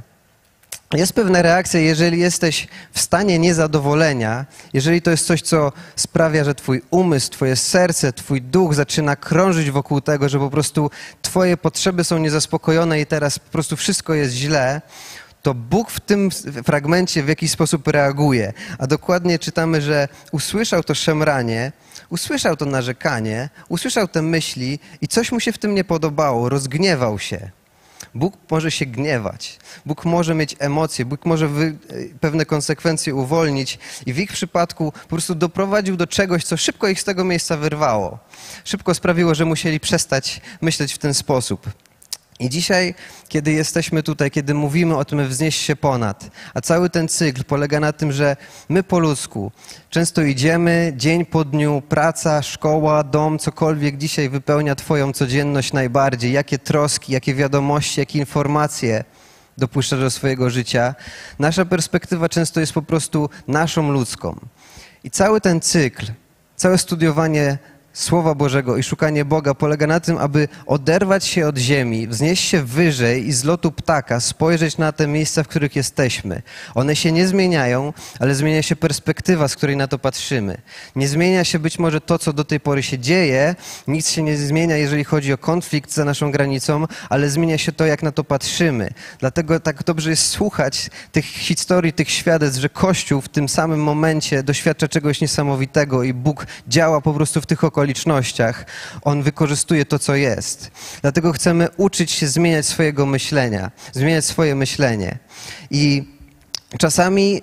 Jest 0.94 1.14
pewna 1.14 1.42
reakcja, 1.42 1.80
jeżeli 1.80 2.20
jesteś 2.20 2.68
w 2.92 3.02
stanie 3.02 3.40
niezadowolenia, 3.40 4.46
jeżeli 4.74 5.02
to 5.02 5.12
jest 5.12 5.26
coś, 5.26 5.42
co 5.42 5.72
sprawia, 5.96 6.44
że 6.44 6.56
Twój 6.56 6.82
umysł, 6.90 7.30
Twoje 7.30 7.56
serce, 7.56 8.14
Twój 8.14 8.42
duch 8.42 8.76
zaczyna 8.76 9.16
krążyć 9.16 9.72
wokół 9.72 10.02
tego, 10.02 10.30
że 10.30 10.40
po 10.40 10.50
prostu 10.50 10.92
Twoje 11.22 11.58
potrzeby 11.58 12.04
są 12.04 12.18
niezaspokojone 12.18 13.02
i 13.02 13.06
teraz 13.06 13.40
po 13.40 13.52
prostu 13.52 13.76
wszystko 13.76 14.14
jest 14.14 14.34
źle, 14.34 14.82
to 15.42 15.54
Bóg 15.54 15.92
w 15.92 16.00
tym 16.00 16.30
fragmencie 16.66 17.24
w 17.24 17.28
jakiś 17.28 17.52
sposób 17.52 17.88
reaguje. 17.88 18.54
A 18.78 18.88
dokładnie 18.88 19.40
czytamy, 19.40 19.82
że 19.82 20.08
usłyszał 20.32 20.84
to 20.84 20.96
szemranie, 20.96 21.72
usłyszał 22.10 22.58
to 22.58 22.66
narzekanie, 22.66 23.50
usłyszał 23.70 24.08
te 24.08 24.22
myśli 24.22 24.80
i 25.02 25.08
coś 25.08 25.32
mu 25.32 25.40
się 25.40 25.52
w 25.52 25.58
tym 25.58 25.76
nie 25.76 25.84
podobało, 25.84 26.50
rozgniewał 26.50 27.20
się. 27.20 27.52
Bóg 28.16 28.38
może 28.52 28.72
się 28.72 28.86
gniewać, 28.86 29.60
Bóg 29.86 30.06
może 30.06 30.36
mieć 30.36 30.56
emocje, 30.60 31.06
Bóg 31.06 31.26
może 31.26 31.48
wy, 31.48 31.78
pewne 32.20 32.46
konsekwencje 32.46 33.16
uwolnić 33.16 33.80
i 34.06 34.14
w 34.14 34.20
ich 34.20 34.32
przypadku 34.32 34.92
po 34.92 35.08
prostu 35.08 35.36
doprowadził 35.36 35.98
do 35.98 36.08
czegoś, 36.08 36.44
co 36.44 36.58
szybko 36.58 36.88
ich 36.88 37.02
z 37.02 37.04
tego 37.04 37.24
miejsca 37.24 37.58
wyrwało. 37.58 38.20
Szybko 38.64 38.94
sprawiło, 38.94 39.36
że 39.36 39.46
musieli 39.46 39.80
przestać 39.80 40.42
myśleć 40.62 40.94
w 40.94 40.98
ten 40.98 41.14
sposób. 41.14 41.70
I 42.42 42.50
dzisiaj, 42.50 42.96
kiedy 43.28 43.52
jesteśmy 43.52 44.04
tutaj, 44.04 44.32
kiedy 44.32 44.54
mówimy 44.54 44.98
o 44.98 45.06
tym 45.06 45.28
wznieść 45.28 45.62
się 45.62 45.76
ponad, 45.76 46.30
a 46.54 46.62
cały 46.62 46.90
ten 46.90 47.08
cykl 47.08 47.44
polega 47.44 47.80
na 47.80 47.94
tym, 47.94 48.12
że 48.12 48.38
my 48.70 48.84
po 48.84 49.00
ludzku 49.00 49.52
często 49.90 50.22
idziemy 50.22 50.94
dzień 50.96 51.26
po 51.26 51.46
dniu, 51.46 51.82
praca, 51.90 52.42
szkoła, 52.42 53.04
dom, 53.04 53.40
cokolwiek 53.40 53.98
dzisiaj 53.98 54.30
wypełnia 54.30 54.76
Twoją 54.76 55.14
codzienność 55.14 55.74
najbardziej, 55.74 56.32
jakie 56.32 56.60
troski, 56.60 57.14
jakie 57.14 57.36
wiadomości, 57.36 58.00
jakie 58.00 58.20
informacje 58.20 59.04
dopuszczasz 59.58 60.00
do 60.00 60.12
swojego 60.12 60.50
życia. 60.50 60.96
Nasza 61.40 61.66
perspektywa 61.66 62.30
często 62.30 62.60
jest 62.60 62.74
po 62.74 62.82
prostu 62.82 63.30
naszą 63.48 63.92
ludzką. 63.92 64.40
I 65.04 65.12
cały 65.12 65.42
ten 65.42 65.62
cykl, 65.62 66.06
całe 66.56 66.78
studiowanie 66.78 67.58
Słowa 67.94 68.36
Bożego 68.36 68.78
i 68.78 68.84
szukanie 68.84 69.26
Boga 69.26 69.54
polega 69.54 69.88
na 69.88 70.00
tym, 70.00 70.18
aby 70.18 70.48
oderwać 70.66 71.26
się 71.26 71.48
od 71.48 71.58
ziemi, 71.58 72.08
wznieść 72.08 72.50
się 72.50 72.64
wyżej 72.64 73.28
i 73.28 73.32
z 73.32 73.44
lotu 73.44 73.72
ptaka 73.72 74.20
spojrzeć 74.20 74.78
na 74.78 74.92
te 74.92 75.08
miejsca, 75.08 75.44
w 75.44 75.48
których 75.48 75.76
jesteśmy. 75.76 76.42
One 76.76 76.96
się 76.96 77.12
nie 77.12 77.28
zmieniają, 77.28 77.94
ale 78.20 78.36
zmienia 78.36 78.62
się 78.62 78.76
perspektywa, 78.76 79.48
z 79.48 79.56
której 79.56 79.78
na 79.78 79.88
to 79.88 80.00
patrzymy. 80.00 80.58
Nie 80.96 81.08
zmienia 81.08 81.44
się 81.44 81.60
być 81.60 81.80
może 81.80 82.02
to, 82.02 82.20
co 82.20 82.34
do 82.34 82.44
tej 82.44 82.60
pory 82.60 82.84
się 82.84 83.00
dzieje, 83.00 83.56
nic 83.88 84.10
się 84.10 84.24
nie 84.24 84.38
zmienia, 84.38 84.78
jeżeli 84.78 85.04
chodzi 85.04 85.34
o 85.34 85.38
konflikt 85.38 85.94
za 85.94 86.06
naszą 86.06 86.32
granicą, 86.32 86.86
ale 87.10 87.30
zmienia 87.30 87.58
się 87.58 87.72
to, 87.72 87.86
jak 87.86 88.04
na 88.04 88.12
to 88.12 88.24
patrzymy. 88.24 88.90
Dlatego 89.20 89.60
tak 89.60 89.84
dobrze 89.84 90.10
jest 90.10 90.28
słuchać 90.28 90.90
tych 91.12 91.26
historii, 91.26 91.94
tych 91.94 92.10
świadectw, 92.10 92.60
że 92.60 92.70
Kościół 92.70 93.22
w 93.22 93.30
tym 93.30 93.50
samym 93.50 93.84
momencie 93.84 94.44
doświadcza 94.44 94.88
czegoś 94.88 95.22
niesamowitego 95.22 96.04
i 96.04 96.14
Bóg 96.14 96.48
działa 96.68 97.02
po 97.02 97.14
prostu 97.14 97.42
w 97.42 97.46
tych 97.46 97.64
okolicznościach 97.64 97.81
okolicznościach, 97.82 98.66
on 99.02 99.24
wykorzystuje 99.24 99.86
to, 99.86 100.00
co 100.00 100.16
jest. 100.16 100.72
Dlatego 101.02 101.32
chcemy 101.32 101.68
uczyć 101.78 102.12
się 102.12 102.28
zmieniać 102.28 102.66
swojego 102.66 103.06
myślenia, 103.06 103.72
zmieniać 103.94 104.26
swoje 104.26 104.56
myślenie. 104.56 105.18
I 105.72 106.04
czasami, 106.78 107.42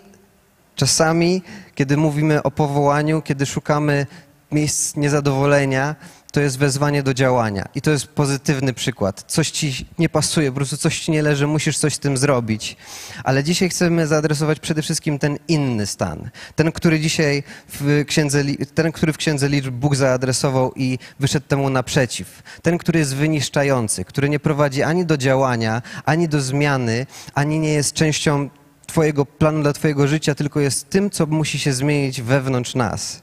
czasami, 0.76 1.42
kiedy 1.74 1.96
mówimy 1.96 2.42
o 2.42 2.50
powołaniu, 2.50 3.22
kiedy 3.22 3.46
szukamy 3.46 4.06
miejsc 4.52 4.96
niezadowolenia, 4.96 5.96
to 6.32 6.40
jest 6.40 6.58
wezwanie 6.58 7.02
do 7.02 7.14
działania. 7.14 7.68
I 7.74 7.80
to 7.80 7.90
jest 7.90 8.06
pozytywny 8.06 8.72
przykład. 8.72 9.24
Coś 9.26 9.50
ci 9.50 9.86
nie 9.98 10.08
pasuje, 10.08 10.50
po 10.50 10.56
prostu 10.56 10.76
coś 10.76 11.00
ci 11.00 11.12
nie 11.12 11.22
leży, 11.22 11.46
musisz 11.46 11.78
coś 11.78 11.94
z 11.94 11.98
tym 11.98 12.16
zrobić. 12.16 12.76
Ale 13.24 13.44
dzisiaj 13.44 13.68
chcemy 13.68 14.06
zaadresować 14.06 14.60
przede 14.60 14.82
wszystkim 14.82 15.18
ten 15.18 15.38
inny 15.48 15.86
stan. 15.86 16.30
Ten, 16.56 16.72
który 16.72 17.00
dzisiaj 17.00 17.42
w 17.68 18.04
księdze, 18.06 18.44
ten, 18.74 18.92
który 18.92 19.12
w 19.12 19.16
księdze 19.16 19.48
liczb 19.48 19.74
Bóg 19.74 19.96
zaadresował 19.96 20.72
i 20.76 20.98
wyszedł 21.20 21.46
temu 21.46 21.70
naprzeciw. 21.70 22.42
Ten, 22.62 22.78
który 22.78 22.98
jest 22.98 23.16
wyniszczający, 23.16 24.04
który 24.04 24.28
nie 24.28 24.40
prowadzi 24.40 24.82
ani 24.82 25.06
do 25.06 25.16
działania, 25.16 25.82
ani 26.04 26.28
do 26.28 26.40
zmiany, 26.40 27.06
ani 27.34 27.58
nie 27.58 27.72
jest 27.72 27.94
częścią 27.94 28.50
Twojego 28.86 29.26
planu 29.26 29.62
dla 29.62 29.72
Twojego 29.72 30.08
życia, 30.08 30.34
tylko 30.34 30.60
jest 30.60 30.90
tym, 30.90 31.10
co 31.10 31.26
musi 31.26 31.58
się 31.58 31.72
zmienić 31.72 32.22
wewnątrz 32.22 32.74
nas. 32.74 33.22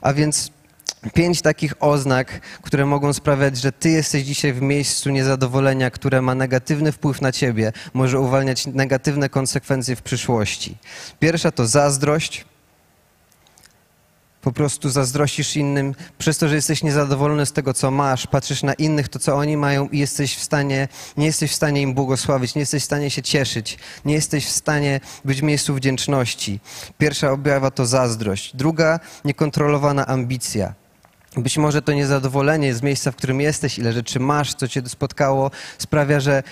A 0.00 0.12
więc 0.12 0.50
pięć 1.10 1.42
takich 1.42 1.74
oznak, 1.80 2.40
które 2.62 2.86
mogą 2.86 3.12
sprawiać, 3.12 3.56
że 3.56 3.72
ty 3.72 3.90
jesteś 3.90 4.22
dzisiaj 4.24 4.52
w 4.52 4.62
miejscu 4.62 5.10
niezadowolenia, 5.10 5.90
które 5.90 6.22
ma 6.22 6.34
negatywny 6.34 6.92
wpływ 6.92 7.20
na 7.20 7.32
ciebie, 7.32 7.72
może 7.94 8.20
uwalniać 8.20 8.66
negatywne 8.66 9.28
konsekwencje 9.28 9.96
w 9.96 10.02
przyszłości. 10.02 10.76
Pierwsza 11.20 11.50
to 11.50 11.66
zazdrość. 11.66 12.44
Po 14.42 14.52
prostu 14.52 14.90
zazdrościsz 14.90 15.56
innym 15.56 15.94
przez 16.18 16.38
to, 16.38 16.48
że 16.48 16.54
jesteś 16.54 16.82
niezadowolony 16.82 17.46
z 17.46 17.52
tego, 17.52 17.74
co 17.74 17.90
masz, 17.90 18.26
patrzysz 18.26 18.62
na 18.62 18.74
innych, 18.74 19.08
to 19.08 19.18
co 19.18 19.34
oni 19.34 19.56
mają 19.56 19.88
i 19.88 19.98
jesteś 19.98 20.36
w 20.36 20.42
stanie, 20.42 20.88
nie 21.16 21.26
jesteś 21.26 21.50
w 21.50 21.54
stanie 21.54 21.82
im 21.82 21.94
błogosławić, 21.94 22.54
nie 22.54 22.60
jesteś 22.60 22.82
w 22.82 22.86
stanie 22.86 23.10
się 23.10 23.22
cieszyć, 23.22 23.78
nie 24.04 24.14
jesteś 24.14 24.46
w 24.46 24.50
stanie 24.50 25.00
być 25.24 25.40
w 25.40 25.42
miejscu 25.42 25.74
wdzięczności. 25.74 26.60
Pierwsza 26.98 27.30
objawa 27.30 27.70
to 27.70 27.86
zazdrość. 27.86 28.56
Druga, 28.56 29.00
niekontrolowana 29.24 30.06
ambicja. 30.06 30.81
Być 31.36 31.58
może 31.58 31.82
to 31.82 31.92
niezadowolenie 31.92 32.74
z 32.74 32.82
miejsca, 32.82 33.10
w 33.10 33.16
którym 33.16 33.40
jesteś, 33.40 33.78
ile 33.78 33.92
rzeczy 33.92 34.20
masz, 34.20 34.54
co 34.54 34.68
cię 34.68 34.82
spotkało, 34.86 35.50
sprawia, 35.78 36.20
że 36.20 36.42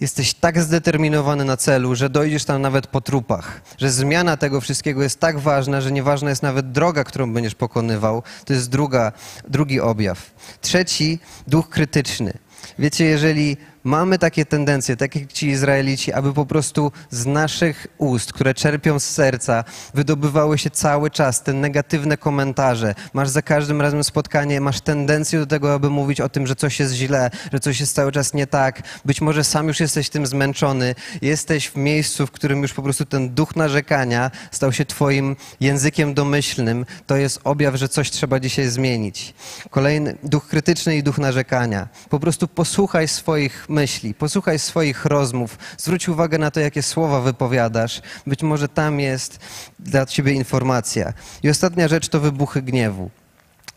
jesteś 0.00 0.34
tak 0.34 0.62
zdeterminowany 0.62 1.44
na 1.44 1.56
celu, 1.56 1.94
że 1.94 2.10
dojdziesz 2.10 2.44
tam 2.44 2.62
nawet 2.62 2.86
po 2.86 3.00
trupach. 3.00 3.60
Że 3.78 3.90
zmiana 3.90 4.36
tego 4.36 4.60
wszystkiego 4.60 5.02
jest 5.02 5.20
tak 5.20 5.38
ważna, 5.38 5.80
że 5.80 5.92
nieważna 5.92 6.30
jest 6.30 6.42
nawet 6.42 6.72
droga, 6.72 7.04
którą 7.04 7.32
będziesz 7.32 7.54
pokonywał. 7.54 8.22
To 8.44 8.52
jest 8.52 8.70
druga, 8.70 9.12
drugi 9.48 9.80
objaw. 9.80 10.30
Trzeci, 10.60 11.18
duch 11.46 11.68
krytyczny. 11.68 12.32
Wiecie, 12.78 13.04
jeżeli 13.04 13.56
mamy 13.84 14.18
takie 14.18 14.46
tendencje, 14.46 14.96
tak 14.96 15.16
jak 15.16 15.32
ci 15.32 15.46
Izraelici, 15.48 16.12
aby 16.12 16.32
po 16.32 16.46
prostu 16.46 16.92
z 17.10 17.26
naszych 17.26 17.86
ust, 17.98 18.32
które 18.32 18.54
czerpią 18.54 18.98
z 18.98 19.04
serca, 19.04 19.64
wydobywały 19.94 20.58
się 20.58 20.70
cały 20.70 21.10
czas 21.10 21.42
te 21.42 21.52
negatywne 21.52 22.16
komentarze. 22.16 22.94
Masz 23.12 23.28
za 23.28 23.42
każdym 23.42 23.80
razem 23.80 24.04
spotkanie, 24.04 24.60
masz 24.60 24.80
tendencję 24.80 25.38
do 25.38 25.46
tego, 25.46 25.74
aby 25.74 25.90
mówić 25.90 26.20
o 26.20 26.28
tym, 26.28 26.46
że 26.46 26.56
coś 26.56 26.80
jest 26.80 26.94
źle, 26.94 27.30
że 27.52 27.60
coś 27.60 27.80
jest 27.80 27.94
cały 27.94 28.12
czas 28.12 28.34
nie 28.34 28.46
tak. 28.46 28.82
Być 29.04 29.20
może 29.20 29.44
sam 29.44 29.68
już 29.68 29.80
jesteś 29.80 30.08
tym 30.08 30.26
zmęczony. 30.26 30.94
Jesteś 31.22 31.68
w 31.68 31.76
miejscu, 31.76 32.26
w 32.26 32.30
którym 32.30 32.62
już 32.62 32.74
po 32.74 32.82
prostu 32.82 33.04
ten 33.04 33.34
duch 33.34 33.56
narzekania 33.56 34.30
stał 34.50 34.72
się 34.72 34.84
twoim 34.84 35.36
językiem 35.60 36.14
domyślnym. 36.14 36.86
To 37.06 37.16
jest 37.16 37.40
objaw, 37.44 37.74
że 37.74 37.88
coś 37.88 38.10
trzeba 38.10 38.40
dzisiaj 38.40 38.68
zmienić. 38.68 39.34
Kolejny 39.70 40.16
duch 40.22 40.48
krytyczny 40.48 40.96
i 40.96 41.02
duch 41.02 41.18
narzekania. 41.18 41.88
Po 42.08 42.20
prostu 42.20 42.48
posłuchaj 42.48 43.08
swoich 43.08 43.67
myśli, 43.68 44.14
posłuchaj 44.14 44.58
swoich 44.58 45.04
rozmów, 45.04 45.58
zwróć 45.78 46.08
uwagę 46.08 46.38
na 46.38 46.50
to, 46.50 46.60
jakie 46.60 46.82
słowa 46.82 47.20
wypowiadasz. 47.20 48.02
Być 48.26 48.42
może 48.42 48.68
tam 48.68 49.00
jest 49.00 49.38
dla 49.78 50.06
ciebie 50.06 50.32
informacja. 50.32 51.12
I 51.42 51.50
ostatnia 51.50 51.88
rzecz 51.88 52.08
to 52.08 52.20
wybuchy 52.20 52.62
gniewu. 52.62 53.10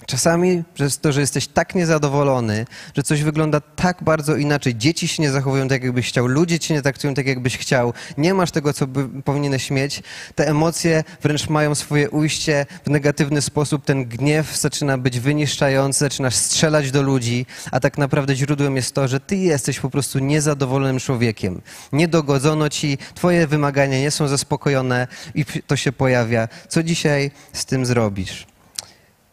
Czasami 0.05 0.63
przez 0.73 0.99
to, 0.99 1.11
że 1.11 1.21
jesteś 1.21 1.47
tak 1.47 1.75
niezadowolony, 1.75 2.65
że 2.97 3.03
coś 3.03 3.23
wygląda 3.23 3.61
tak 3.61 4.03
bardzo 4.03 4.35
inaczej, 4.35 4.75
dzieci 4.75 5.07
się 5.07 5.23
nie 5.23 5.31
zachowują 5.31 5.67
tak, 5.67 5.83
jakbyś 5.83 6.07
chciał, 6.07 6.27
ludzie 6.27 6.59
cię 6.59 6.73
nie 6.73 6.81
traktują 6.81 7.13
tak, 7.13 7.27
jakbyś 7.27 7.57
chciał, 7.57 7.93
nie 8.17 8.33
masz 8.33 8.51
tego, 8.51 8.73
co 8.73 8.87
by, 8.87 9.21
powinieneś 9.21 9.71
mieć, 9.71 10.03
te 10.35 10.47
emocje 10.47 11.03
wręcz 11.21 11.49
mają 11.49 11.75
swoje 11.75 12.09
ujście 12.09 12.65
w 12.85 12.89
negatywny 12.89 13.41
sposób, 13.41 13.85
ten 13.85 14.05
gniew 14.05 14.57
zaczyna 14.57 14.97
być 14.97 15.19
wyniszczający, 15.19 15.99
zaczynasz 15.99 16.35
strzelać 16.35 16.91
do 16.91 17.01
ludzi, 17.01 17.45
a 17.71 17.79
tak 17.79 17.97
naprawdę 17.97 18.35
źródłem 18.35 18.75
jest 18.75 18.95
to, 18.95 19.07
że 19.07 19.19
ty 19.19 19.35
jesteś 19.35 19.79
po 19.79 19.89
prostu 19.89 20.19
niezadowolonym 20.19 20.99
człowiekiem. 20.99 21.61
Nie 21.93 22.07
dogodzono 22.07 22.69
ci, 22.69 22.97
twoje 23.15 23.47
wymagania 23.47 23.99
nie 23.99 24.11
są 24.11 24.27
zaspokojone 24.27 25.07
i 25.35 25.45
to 25.67 25.75
się 25.75 25.91
pojawia. 25.91 26.47
Co 26.67 26.83
dzisiaj 26.83 27.31
z 27.53 27.65
tym 27.65 27.85
zrobisz? 27.85 28.50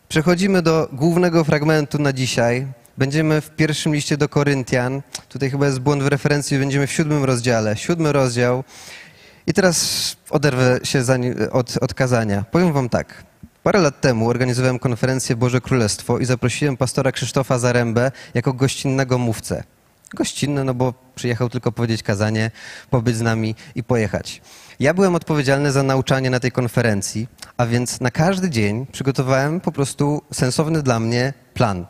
Przechodzimy 0.08 0.62
do 0.62 0.88
głównego 0.92 1.44
fragmentu 1.44 1.98
na 1.98 2.12
dzisiaj. 2.12 2.66
Będziemy 2.98 3.40
w 3.40 3.50
pierwszym 3.50 3.94
liście 3.94 4.16
do 4.16 4.28
Koryntian. 4.28 5.02
Tutaj 5.28 5.50
chyba 5.50 5.66
jest 5.66 5.78
błąd 5.78 6.02
w 6.02 6.06
referencji, 6.06 6.58
będziemy 6.58 6.86
w 6.86 6.92
siódmym 6.92 7.24
rozdziale. 7.24 7.76
Siódmy 7.76 8.12
rozdział. 8.12 8.64
I 9.46 9.54
teraz 9.54 10.16
oderwę 10.30 10.80
się 10.84 11.02
od, 11.52 11.76
od 11.80 11.94
kazania. 11.94 12.44
Powiem 12.50 12.72
wam 12.72 12.88
tak. 12.88 13.24
Parę 13.62 13.80
lat 13.80 14.00
temu 14.00 14.28
organizowałem 14.28 14.78
konferencję 14.78 15.36
Boże 15.36 15.60
Królestwo 15.60 16.18
i 16.18 16.24
zaprosiłem 16.24 16.76
pastora 16.76 17.12
Krzysztofa 17.12 17.58
Zarębę 17.58 18.12
jako 18.34 18.52
gościnnego 18.52 19.18
mówcę. 19.18 19.64
Gościnny, 20.14 20.64
no 20.64 20.74
bo 20.74 20.94
przyjechał 21.14 21.48
tylko 21.48 21.72
powiedzieć 21.72 22.02
kazanie, 22.02 22.50
pobyć 22.90 23.16
z 23.16 23.20
nami 23.20 23.54
i 23.74 23.82
pojechać. 23.82 24.42
Ja 24.80 24.94
byłem 24.94 25.14
odpowiedzialny 25.14 25.72
za 25.72 25.82
nauczanie 25.82 26.30
na 26.30 26.40
tej 26.40 26.52
konferencji, 26.52 27.28
a 27.58 27.66
więc 27.66 28.00
na 28.00 28.10
każdy 28.10 28.50
dzień 28.50 28.86
przygotowałem 28.92 29.60
po 29.60 29.72
prostu 29.72 30.22
sensowny 30.32 30.82
dla 30.82 31.00
mnie 31.00 31.32
plan. 31.54 31.86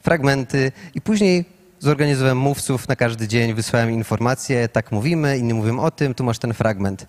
Fragmenty 0.00 0.72
i 0.94 1.00
później 1.00 1.44
zorganizowałem 1.78 2.38
mówców 2.38 2.88
na 2.88 2.96
każdy 2.96 3.28
dzień, 3.28 3.54
wysłałem 3.54 3.90
informacje, 3.90 4.68
tak 4.68 4.92
mówimy, 4.92 5.38
inni 5.38 5.54
mówią 5.54 5.80
o 5.80 5.90
tym, 5.90 6.14
tu 6.14 6.24
masz 6.24 6.38
ten 6.38 6.54
fragment. 6.54 7.06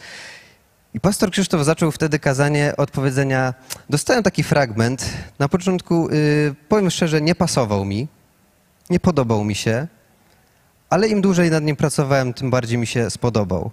I 0.93 0.99
pastor 0.99 1.31
Krzysztof 1.31 1.65
zaczął 1.65 1.91
wtedy 1.91 2.19
kazanie 2.19 2.73
od 2.77 2.91
powiedzenia, 2.91 3.53
dostałem 3.89 4.23
taki 4.23 4.43
fragment, 4.43 5.09
na 5.39 5.49
początku, 5.49 6.09
yy, 6.11 6.55
powiem 6.69 6.89
szczerze, 6.89 7.21
nie 7.21 7.35
pasował 7.35 7.85
mi, 7.85 8.07
nie 8.89 8.99
podobał 8.99 9.43
mi 9.43 9.55
się, 9.55 9.87
ale 10.89 11.07
im 11.07 11.21
dłużej 11.21 11.51
nad 11.51 11.63
nim 11.63 11.75
pracowałem, 11.75 12.33
tym 12.33 12.51
bardziej 12.51 12.77
mi 12.77 12.87
się 12.87 13.09
spodobał. 13.09 13.71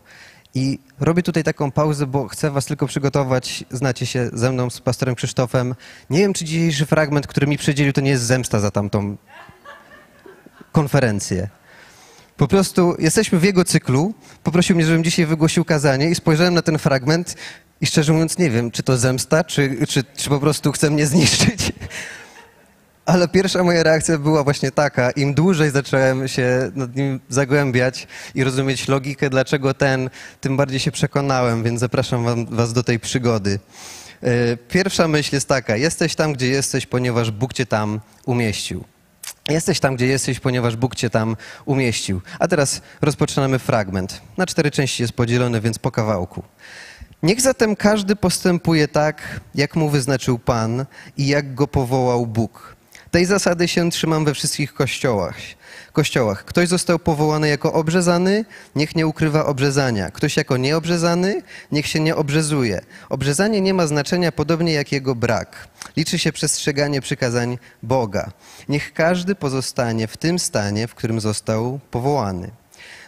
I 0.54 0.78
robię 1.00 1.23
tutaj 1.23 1.45
taką 1.45 1.71
pauzę, 1.71 2.07
bo 2.07 2.28
chcę 2.28 2.50
was 2.50 2.66
tylko 2.66 2.87
przygotować, 2.87 3.64
znacie 3.71 4.07
się 4.07 4.30
ze 4.33 4.52
mną, 4.52 4.71
z 4.71 4.80
pastorem 4.80 5.14
Krzysztofem. 5.14 5.75
Nie 6.11 6.19
wiem, 6.19 6.33
czy 6.33 6.45
dzisiejszy 6.45 6.87
fragment, 6.87 7.26
który 7.26 7.47
mi 7.47 7.59
przydzielił, 7.59 7.92
to 7.92 8.00
nie 8.00 8.11
jest 8.11 8.25
zemsta 8.25 8.61
za 8.61 8.71
tamtą 8.71 9.16
konferencję. 10.73 11.49
Po 12.37 12.49
prostu 12.49 12.97
jesteśmy 12.99 13.38
w 13.38 13.45
jego 13.45 13.64
cyklu. 13.64 14.14
Poprosił 14.42 14.76
mnie, 14.76 14.85
żebym 14.85 15.04
dzisiaj 15.04 15.26
wygłosił 15.26 15.64
kazanie 15.64 16.11
i 16.11 16.14
spojrzałem 16.14 16.54
na 16.54 16.62
ten 16.62 16.78
fragment 16.78 17.37
i 17.80 17.87
szczerze 17.87 18.12
mówiąc 18.12 18.38
nie 18.38 18.50
wiem, 18.50 18.71
czy 18.71 18.83
to 18.83 18.97
zemsta, 18.97 19.45
czy, 19.45 19.87
czy, 19.88 20.04
czy 20.16 20.28
po 20.28 20.40
prostu 20.40 20.73
chce 20.73 20.90
mnie 20.90 21.07
zniszczyć. 21.07 21.73
Ale 23.12 23.29
pierwsza 23.29 23.64
moja 23.64 23.83
reakcja 23.83 24.19
była 24.19 24.45
właśnie 24.45 24.71
taka. 24.71 25.11
Im 25.11 25.35
dłużej 25.35 25.71
zacząłem 25.71 26.29
się 26.29 26.71
nad 26.75 26.97
nim 26.97 27.21
zagłębiać 27.29 28.07
i 28.35 28.45
rozumieć 28.45 28.88
logikę, 28.88 29.31
dlaczego 29.31 29.75
ten, 29.75 30.11
tym 30.40 30.57
bardziej 30.57 30.81
się 30.81 30.90
przekonałem, 30.90 31.62
więc 31.62 31.81
zapraszam 31.81 32.25
wam, 32.25 32.47
was 32.47 32.73
do 32.73 32.83
tej 32.83 32.99
przygody. 32.99 33.59
E, 34.23 34.57
Pierwsza 34.57 35.09
myśl 35.09 35.35
jest 35.35 35.49
taka: 35.49 35.76
jesteś 35.76 36.14
tam, 36.14 36.33
gdzie 36.33 36.49
jesteś, 36.49 36.87
ponieważ 36.87 37.31
Bóg 37.31 37.52
cię 37.52 37.67
tam 37.67 38.00
umieścił. 38.26 38.85
Jesteś 39.49 39.81
tam, 39.81 39.97
gdzie 39.97 40.07
jesteś, 40.07 40.40
ponieważ 40.40 40.76
Bóg 40.76 40.95
cię 40.95 41.11
tam 41.11 41.37
umieścił. 41.64 42.21
A 42.38 42.49
teraz 42.49 42.81
rozpoczynamy 43.00 43.59
fragment. 43.59 44.21
Na 44.37 44.47
cztery 44.47 44.71
części 44.71 45.02
jest 45.02 45.12
podzielony, 45.12 45.61
więc 45.61 45.79
po 45.79 45.90
kawałku. 45.90 46.43
Niech 47.23 47.40
zatem 47.40 47.76
każdy 47.76 48.17
postępuje 48.17 48.88
tak, 48.88 49.40
jak 49.55 49.76
mu 49.76 49.88
wyznaczył 49.88 50.38
Pan 50.38 50.87
i 51.17 51.26
jak 51.26 51.55
go 51.55 51.67
powołał 51.67 52.26
Bóg. 52.26 52.79
Tej 53.11 53.26
zasady 53.26 53.69
się 53.69 53.90
trzymam 53.90 54.25
we 54.25 54.35
wszystkich 54.35 54.75
kościołach. 54.75 55.37
kościołach. 55.93 56.45
Ktoś 56.45 56.69
został 56.69 56.99
powołany 56.99 57.49
jako 57.49 57.73
obrzezany, 57.73 58.45
niech 58.76 58.97
nie 58.97 59.07
ukrywa 59.07 59.47
obrzezania. 59.47 60.11
Ktoś 60.11 60.37
jako 60.37 60.57
nieobrzezany, 60.57 61.43
niech 61.73 61.87
się 61.87 62.00
nie 62.00 62.17
obrzezuje. 62.17 62.81
Obrzezanie 63.09 63.61
nie 63.61 63.75
ma 63.75 63.87
znaczenia 63.87 64.33
podobnie 64.33 64.73
jak 64.73 64.93
jego 64.93 65.14
brak. 65.14 65.69
Liczy 65.97 66.19
się 66.19 66.33
przestrzeganie 66.33 67.00
przykazań 67.00 67.59
Boga. 67.83 68.31
Niech 68.69 68.93
każdy 68.93 69.35
pozostanie 69.35 70.07
w 70.07 70.17
tym 70.17 70.38
stanie, 70.38 70.88
w 70.88 70.95
którym 70.95 71.21
został 71.21 71.81
powołany. 71.90 72.50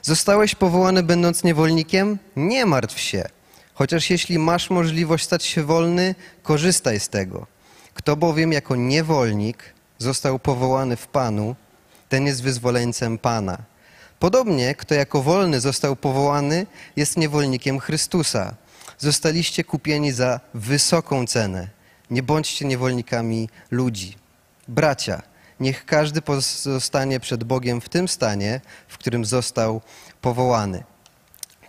Zostałeś 0.03 0.55
powołany 0.55 1.03
będąc 1.03 1.45
niewolnikiem? 1.45 2.19
Nie 2.37 2.67
martw 2.67 3.01
się. 3.01 3.25
Chociaż 3.75 4.11
jeśli 4.11 4.39
masz 4.39 4.71
możliwość 4.71 5.25
stać 5.25 5.45
się 5.45 5.63
wolny, 5.65 6.15
korzystaj 6.43 7.01
z 7.01 7.09
tego. 7.09 7.47
Kto 7.95 8.17
bowiem 8.17 8.53
jako 8.53 8.77
niewolnik 8.77 9.73
został 10.03 10.39
powołany 10.39 10.97
w 10.97 11.07
Panu, 11.07 11.57
ten 12.09 12.27
jest 12.27 12.43
wyzwoleńcem 12.43 13.19
Pana. 13.19 13.59
Podobnie, 14.19 14.75
kto 14.75 14.95
jako 14.95 15.23
wolny 15.23 15.61
został 15.61 15.97
powołany, 15.97 16.67
jest 16.97 17.17
niewolnikiem 17.17 17.81
Chrystusa. 17.81 18.55
Zostaliście 18.99 19.65
kupieni 19.65 20.13
za 20.13 20.41
wysoką 20.55 21.27
cenę. 21.27 21.69
Nie 22.11 22.23
bądźcie 22.23 22.65
niewolnikami 22.65 23.49
ludzi. 23.71 24.17
Bracia, 24.69 25.23
niech 25.61 25.85
każdy 25.85 26.23
pozostanie 26.23 27.21
przed 27.21 27.45
Bogiem 27.45 27.81
w 27.81 27.89
tym 27.89 28.09
stanie, 28.09 28.61
w 28.89 28.99
którym 28.99 29.25
został 29.25 29.81
powołany. 30.21 30.85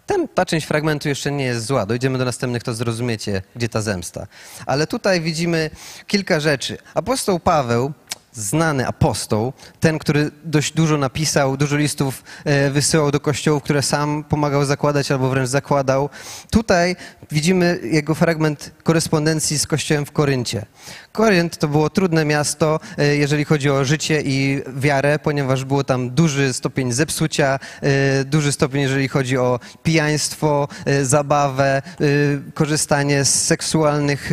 Ten, 0.06 0.28
ta 0.28 0.46
część 0.46 0.68
fragmentu 0.68 1.10
jeszcze 1.10 1.32
nie 1.32 1.46
jest 1.46 1.66
zła. 1.66 1.86
Dojdziemy 1.86 2.18
do 2.18 2.26
następnych, 2.26 2.64
to 2.64 2.74
zrozumiecie, 2.74 3.42
gdzie 3.56 3.70
ta 3.70 3.82
zemsta. 3.82 4.28
Ale 4.66 4.88
tutaj 4.88 5.22
widzimy 5.22 5.70
kilka 6.08 6.40
rzeczy. 6.40 6.78
Apostoł 6.94 7.40
Paweł 7.40 7.94
znany 8.34 8.88
apostoł, 8.88 9.54
ten, 9.80 10.00
który 10.00 10.32
dość 10.44 10.74
dużo 10.74 10.98
napisał, 10.98 11.58
dużo 11.58 11.78
listów 11.78 12.24
e, 12.46 12.70
wysyłał 12.70 13.12
do 13.12 13.20
kościołów, 13.20 13.64
które 13.64 13.82
sam 13.82 14.24
pomagał 14.24 14.66
zakładać 14.66 15.12
albo 15.12 15.30
wręcz 15.30 15.50
zakładał. 15.50 16.10
Tutaj 16.52 16.96
widzimy 17.32 17.80
jego 17.84 18.16
fragment 18.16 18.72
korespondencji 18.84 19.60
z 19.60 19.68
kościołem 19.68 20.06
w 20.06 20.12
Koryncie. 20.12 20.66
Korynt 21.14 21.58
to 21.58 21.68
było 21.68 21.90
trudne 21.90 22.26
miasto, 22.26 22.80
e, 22.98 23.16
jeżeli 23.16 23.46
chodzi 23.46 23.70
o 23.70 23.86
życie 23.86 24.22
i 24.26 24.62
wiarę, 24.76 25.20
ponieważ 25.20 25.66
było 25.66 25.84
tam 25.84 26.10
duży 26.10 26.54
stopień 26.54 26.92
zepsucia, 26.92 27.60
e, 27.82 28.26
duży 28.26 28.52
stopień, 28.52 28.82
jeżeli 28.82 29.08
chodzi 29.08 29.38
o 29.38 29.60
pijaństwo, 29.84 30.68
zabawę, 31.04 31.82
korzystanie 32.54 33.26
z 33.26 33.46
seksualnych 33.46 34.32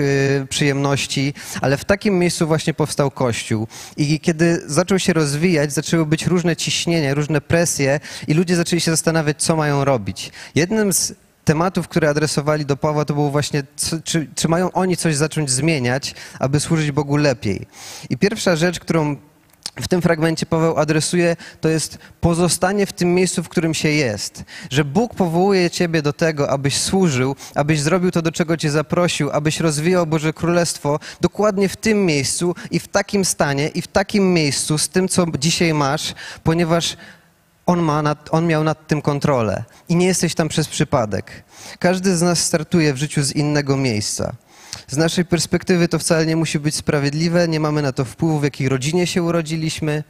przyjemności, 0.49 1.35
ale 1.61 1.77
w 1.77 1.85
takim 1.85 2.19
miejscu 2.19 2.47
właśnie 2.47 2.75
powstał 2.75 3.11
Kościół. 3.11 3.67
I 3.97 4.21
kiedy 4.21 4.63
zaczął 4.67 4.99
się 4.99 5.13
rozwijać, 5.13 5.73
zaczęły 5.73 6.07
być 6.07 6.27
różne 6.27 6.57
ciśnienia, 6.57 7.15
różne 7.15 7.41
presje 7.41 8.01
i 8.29 8.35
ludzie 8.35 8.57
zaczęli 8.57 8.81
się 8.81 8.91
zastanawiać, 8.91 9.43
co 9.43 9.57
mają 9.57 9.85
robić. 9.85 10.33
Jednym 10.55 10.93
z 10.93 11.15
tematów, 11.45 11.89
które 11.89 12.09
adresowali 12.09 12.67
do 12.67 12.77
Pawła, 12.77 13.05
to 13.05 13.15
było 13.15 13.31
właśnie, 13.31 13.63
czy, 14.05 14.27
czy 14.35 14.49
mają 14.49 14.73
oni 14.73 14.97
coś 14.97 15.17
zacząć 15.17 15.51
zmieniać, 15.51 16.15
aby 16.39 16.61
służyć 16.61 16.93
Bogu 16.93 17.17
lepiej. 17.17 17.67
I 18.11 18.17
pierwsza 18.17 18.57
rzecz, 18.57 18.81
którą 18.81 19.17
w 19.77 19.89
tym 19.89 20.03
fragmencie 20.03 20.47
Paweł 20.47 20.79
adresuje, 20.79 21.37
to 21.61 21.69
jest 21.69 21.99
pozostanie 22.21 22.87
w 22.87 22.93
tym 22.93 23.15
miejscu, 23.15 23.43
w 23.43 23.49
którym 23.49 23.75
się 23.75 23.89
jest. 23.89 24.45
Że 24.71 24.85
Bóg 24.85 25.15
powołuje 25.15 25.71
ciebie 25.71 26.03
do 26.03 26.13
tego, 26.13 26.51
abyś 26.51 26.77
służył, 26.77 27.37
abyś 27.55 27.81
zrobił 27.81 28.11
to, 28.11 28.23
do 28.23 28.33
czego 28.33 28.57
cię 28.57 28.71
zaprosił, 28.71 29.31
abyś 29.31 29.61
rozwijał 29.61 30.07
Boże 30.07 30.33
Królestwo 30.33 30.99
dokładnie 31.21 31.69
w 31.69 31.77
tym 31.77 32.07
miejscu 32.07 32.55
i 32.71 32.81
w 32.81 32.89
takim 32.89 33.25
stanie 33.25 33.69
i 33.69 33.83
w 33.83 33.87
takim 33.87 34.35
miejscu 34.35 34.79
z 34.79 34.89
tym, 34.89 35.09
co 35.09 35.27
dzisiaj 35.39 35.75
masz, 35.75 36.15
ponieważ 36.45 36.97
on, 37.71 37.83
ma 37.83 38.03
nad, 38.03 38.29
on 38.31 38.47
miał 38.47 38.65
nad 38.65 38.87
tym 38.87 39.03
kontrolę 39.03 39.65
i 39.89 39.97
nie 39.97 40.07
jesteś 40.07 40.35
tam 40.35 40.49
przez 40.49 40.69
przypadek. 40.69 41.45
Każdy 41.79 42.17
z 42.17 42.23
nas 42.23 42.45
startuje 42.45 42.95
w 42.95 42.97
życiu 42.97 43.23
z 43.23 43.33
innego 43.33 43.77
miejsca. 43.77 44.33
Z 44.89 44.97
naszej 44.97 45.25
perspektywy 45.25 45.89
to 45.89 45.99
wcale 45.99 46.27
nie 46.27 46.37
musi 46.37 46.59
być 46.59 46.75
sprawiedliwe, 46.75 47.49
nie 47.49 47.61
mamy 47.61 47.83
na 47.83 47.93
to 47.93 48.05
wpływu, 48.05 48.39
w 48.39 48.45
jakiej 48.45 48.69
rodzinie 48.69 49.07
się 49.07 49.23
urodziliśmy, 49.23 50.05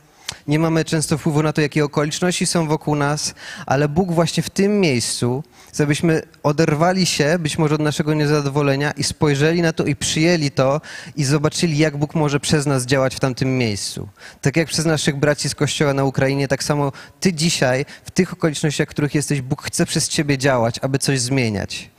nie 0.48 0.58
mamy 0.58 0.84
często 0.84 1.18
wpływu 1.18 1.42
na 1.42 1.52
to, 1.52 1.60
jakie 1.60 1.84
okoliczności 1.84 2.46
są 2.46 2.66
wokół 2.66 2.96
nas, 2.96 3.34
ale 3.66 3.88
Bóg 3.88 4.12
właśnie 4.12 4.42
w 4.42 4.50
tym 4.50 4.80
miejscu, 4.80 5.44
żebyśmy 5.74 6.22
oderwali 6.42 7.06
się 7.06 7.38
być 7.38 7.58
może 7.58 7.74
od 7.74 7.80
naszego 7.80 8.14
niezadowolenia 8.14 8.90
i 8.90 9.04
spojrzeli 9.04 9.62
na 9.62 9.72
to 9.72 9.84
i 9.84 9.96
przyjęli 9.96 10.50
to 10.50 10.80
i 11.16 11.24
zobaczyli, 11.24 11.78
jak 11.78 11.96
Bóg 11.96 12.14
może 12.14 12.40
przez 12.40 12.66
nas 12.66 12.86
działać 12.86 13.14
w 13.14 13.20
tamtym 13.20 13.58
miejscu. 13.58 14.08
Tak 14.40 14.56
jak 14.56 14.68
przez 14.68 14.86
naszych 14.86 15.16
braci 15.16 15.48
z 15.48 15.54
Kościoła 15.54 15.94
na 15.94 16.04
Ukrainie, 16.04 16.48
tak 16.48 16.64
samo 16.64 16.92
Ty 17.20 17.32
dzisiaj, 17.32 17.86
w 18.04 18.10
tych 18.10 18.32
okolicznościach, 18.32 18.88
w 18.88 18.90
których 18.90 19.14
jesteś, 19.14 19.40
Bóg 19.40 19.62
chce 19.62 19.86
przez 19.86 20.08
Ciebie 20.08 20.38
działać, 20.38 20.78
aby 20.82 20.98
coś 20.98 21.20
zmieniać. 21.20 21.90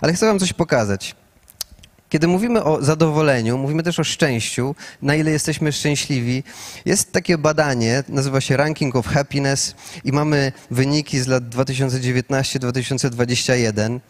Ale 0.00 0.12
chcę 0.12 0.26
Wam 0.26 0.38
coś 0.38 0.52
pokazać. 0.52 1.19
Kiedy 2.10 2.28
mówimy 2.28 2.64
o 2.64 2.82
zadowoleniu, 2.82 3.58
mówimy 3.58 3.82
też 3.82 3.98
o 3.98 4.04
szczęściu, 4.04 4.74
na 5.02 5.14
ile 5.14 5.30
jesteśmy 5.30 5.72
szczęśliwi. 5.72 6.44
Jest 6.84 7.12
takie 7.12 7.38
badanie, 7.38 8.04
nazywa 8.08 8.40
się 8.40 8.56
Ranking 8.56 8.96
of 8.96 9.06
Happiness 9.06 9.74
i 10.04 10.12
mamy 10.12 10.52
wyniki 10.70 11.20
z 11.20 11.26
lat 11.26 11.44
2019-2021. 11.44 14.00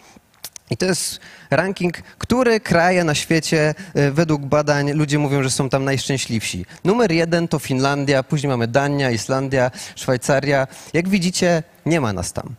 I 0.70 0.76
to 0.76 0.86
jest 0.86 1.20
ranking, 1.50 1.96
które 2.18 2.60
kraje 2.60 3.04
na 3.04 3.14
świecie 3.14 3.74
e, 3.94 4.10
według 4.10 4.42
badań 4.42 4.92
ludzie 4.92 5.18
mówią, 5.18 5.42
że 5.42 5.50
są 5.50 5.68
tam 5.68 5.84
najszczęśliwsi. 5.84 6.66
Numer 6.84 7.12
jeden 7.12 7.48
to 7.48 7.58
Finlandia, 7.58 8.22
później 8.22 8.50
mamy 8.50 8.68
Dania, 8.68 9.10
Islandia, 9.10 9.70
Szwajcaria. 9.96 10.66
Jak 10.92 11.08
widzicie, 11.08 11.62
nie 11.86 12.00
ma 12.00 12.12
nas 12.12 12.32
tam. 12.32 12.54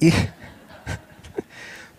I 0.00 0.12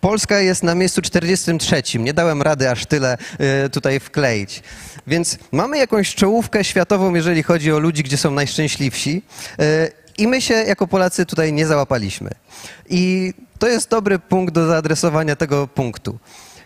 Polska 0.06 0.40
jest 0.40 0.64
na 0.64 0.76
miejscu 0.76 1.02
43. 1.02 2.00
Nie 2.00 2.14
dałem 2.14 2.42
rady 2.42 2.70
aż 2.70 2.86
tyle 2.86 3.18
y, 3.66 3.70
tutaj 3.70 4.00
wkleić. 4.00 4.64
Więc 5.08 5.38
mamy 5.52 5.78
jakąś 5.78 6.16
czołówkę 6.16 6.64
światową, 6.64 7.16
jeżeli 7.16 7.44
chodzi 7.44 7.72
o 7.72 7.80
ludzi, 7.80 8.04
gdzie 8.04 8.18
są 8.18 8.32
najszczęśliwsi. 8.32 9.22
Y, 9.62 9.92
I 10.18 10.28
my 10.28 10.42
się 10.42 10.54
jako 10.54 10.88
Polacy 10.88 11.26
tutaj 11.26 11.54
nie 11.54 11.68
załapaliśmy. 11.68 12.32
I 12.90 13.34
to 13.60 13.68
jest 13.68 13.90
dobry 13.90 14.20
punkt 14.20 14.54
do 14.54 14.68
zaadresowania 14.68 15.36
tego 15.36 15.68
punktu. 15.68 16.20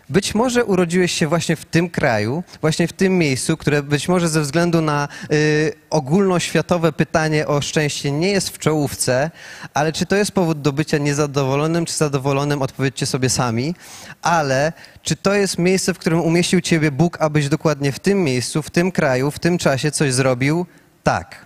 Być 0.09 0.35
może 0.35 0.65
urodziłeś 0.65 1.11
się 1.11 1.27
właśnie 1.27 1.55
w 1.55 1.65
tym 1.65 1.89
kraju, 1.89 2.43
właśnie 2.61 2.87
w 2.87 2.93
tym 2.93 3.17
miejscu, 3.17 3.57
które 3.57 3.83
być 3.83 4.07
może 4.07 4.29
ze 4.29 4.41
względu 4.41 4.81
na 4.81 5.07
y, 5.31 5.73
ogólnoświatowe 5.89 6.93
pytanie 6.93 7.47
o 7.47 7.61
szczęście 7.61 8.11
nie 8.11 8.31
jest 8.31 8.49
w 8.49 8.57
czołówce, 8.57 9.31
ale 9.73 9.93
czy 9.93 10.05
to 10.05 10.15
jest 10.15 10.31
powód 10.31 10.61
do 10.61 10.73
bycia 10.73 10.97
niezadowolonym 10.97 11.85
czy 11.85 11.93
zadowolonym, 11.93 12.61
odpowiedzcie 12.61 13.05
sobie 13.05 13.29
sami, 13.29 13.75
ale 14.21 14.73
czy 15.03 15.15
to 15.15 15.33
jest 15.33 15.57
miejsce, 15.57 15.93
w 15.93 15.97
którym 15.97 16.21
umieścił 16.21 16.61
Ciebie 16.61 16.91
Bóg, 16.91 17.17
abyś 17.21 17.49
dokładnie 17.49 17.91
w 17.91 17.99
tym 17.99 18.23
miejscu, 18.23 18.61
w 18.61 18.69
tym 18.69 18.91
kraju, 18.91 19.31
w 19.31 19.39
tym 19.39 19.57
czasie 19.57 19.91
coś 19.91 20.13
zrobił? 20.13 20.65
Tak. 21.03 21.45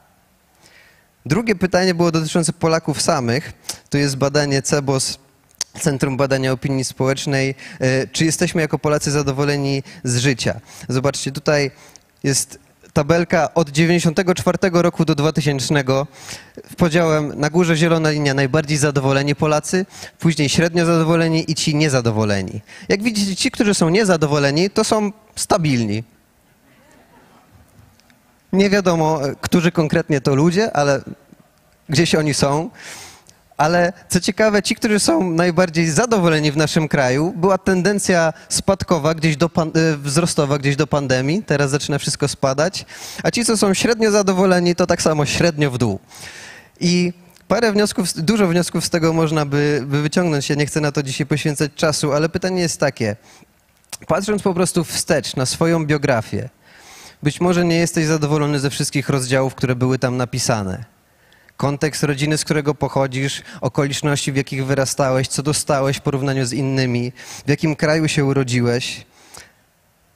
Drugie 1.25 1.55
pytanie 1.55 1.93
było 1.93 2.11
dotyczące 2.11 2.53
Polaków 2.53 3.01
samych. 3.01 3.53
To 3.89 3.97
jest 3.97 4.17
badanie 4.17 4.61
CEBOS 4.61 5.22
Centrum 5.79 6.17
Badania 6.17 6.51
Opinii 6.51 6.83
Społecznej, 6.83 7.55
e, 7.79 8.07
czy 8.07 8.25
jesteśmy 8.25 8.61
jako 8.61 8.79
Polacy 8.79 9.11
zadowoleni 9.11 9.83
z 10.03 10.17
życia. 10.17 10.59
Zobaczcie, 10.89 11.31
tutaj 11.31 11.71
jest 12.23 12.59
tabelka 12.93 13.53
od 13.53 13.69
94 13.69 14.57
roku 14.81 15.05
do 15.05 15.15
2000. 15.15 15.83
Podziałem 16.77 17.39
na 17.39 17.49
górze 17.49 17.75
zielona 17.75 18.11
linia 18.11 18.33
najbardziej 18.33 18.77
zadowoleni 18.77 19.35
Polacy, 19.35 19.85
później 20.19 20.49
średnio 20.49 20.85
zadowoleni 20.85 21.51
i 21.51 21.55
ci 21.55 21.75
niezadowoleni. 21.75 22.61
Jak 22.89 23.03
widzicie, 23.03 23.35
ci, 23.35 23.51
którzy 23.51 23.73
są 23.73 23.89
niezadowoleni, 23.89 24.69
to 24.69 24.83
są 24.83 25.11
stabilni. 25.35 26.03
Nie 28.53 28.69
wiadomo, 28.69 29.27
e, 29.27 29.35
którzy 29.41 29.71
konkretnie 29.71 30.21
to 30.21 30.35
ludzie, 30.35 30.75
ale 30.77 31.01
gdzieś 31.89 32.15
oni 32.15 32.33
są. 32.33 32.69
Ale 33.57 33.93
co 34.09 34.19
ciekawe, 34.19 34.63
ci, 34.63 34.75
którzy 34.75 34.99
są 34.99 35.31
najbardziej 35.31 35.89
zadowoleni 35.89 36.51
w 36.51 36.57
naszym 36.57 36.87
kraju, 36.87 37.33
była 37.35 37.57
tendencja 37.57 38.33
spadkowa, 38.49 39.13
gdzieś 39.13 39.37
do 39.37 39.45
e, 39.45 39.97
wzrostowa 39.97 40.57
gdzieś 40.57 40.75
do 40.75 40.87
pandemii. 40.87 41.43
Teraz 41.43 41.71
zaczyna 41.71 41.99
wszystko 41.99 42.27
spadać. 42.27 42.85
A 43.23 43.31
ci, 43.31 43.45
co 43.45 43.57
są 43.57 43.73
średnio 43.73 44.11
zadowoleni, 44.11 44.75
to 44.75 44.87
tak 44.87 45.01
samo 45.01 45.25
średnio 45.25 45.71
w 45.71 45.77
dół. 45.77 45.99
I 46.79 47.13
parę 47.47 47.71
wniosków, 47.71 48.13
dużo 48.13 48.47
wniosków 48.47 48.85
z 48.85 48.89
tego 48.89 49.13
można 49.13 49.45
by, 49.45 49.83
by 49.87 50.01
wyciągnąć. 50.01 50.49
Ja 50.49 50.55
nie 50.55 50.65
chcę 50.65 50.81
na 50.81 50.91
to 50.91 51.03
dzisiaj 51.03 51.27
poświęcać 51.27 51.71
czasu, 51.75 52.13
ale 52.13 52.29
pytanie 52.29 52.61
jest 52.61 52.79
takie. 52.79 53.15
Patrząc 54.07 54.41
po 54.41 54.53
prostu 54.53 54.83
wstecz 54.83 55.35
na 55.35 55.45
swoją 55.45 55.85
biografię, 55.85 56.49
być 57.23 57.41
może 57.41 57.65
nie 57.65 57.75
jesteś 57.75 58.05
zadowolony 58.05 58.59
ze 58.59 58.69
wszystkich 58.69 59.09
rozdziałów, 59.09 59.55
które 59.55 59.75
były 59.75 59.99
tam 59.99 60.17
napisane 60.17 60.92
kontekst 61.57 62.03
rodziny, 62.03 62.37
z 62.37 62.43
którego 62.43 62.75
pochodzisz, 62.75 63.41
okoliczności, 63.61 64.31
w 64.31 64.35
jakich 64.35 64.65
wyrastałeś, 64.65 65.27
co 65.27 65.43
dostałeś 65.43 65.97
w 65.97 66.01
porównaniu 66.01 66.45
z 66.45 66.53
innymi, 66.53 67.11
w 67.45 67.49
jakim 67.49 67.75
kraju 67.75 68.07
się 68.07 68.25
urodziłeś. 68.25 69.05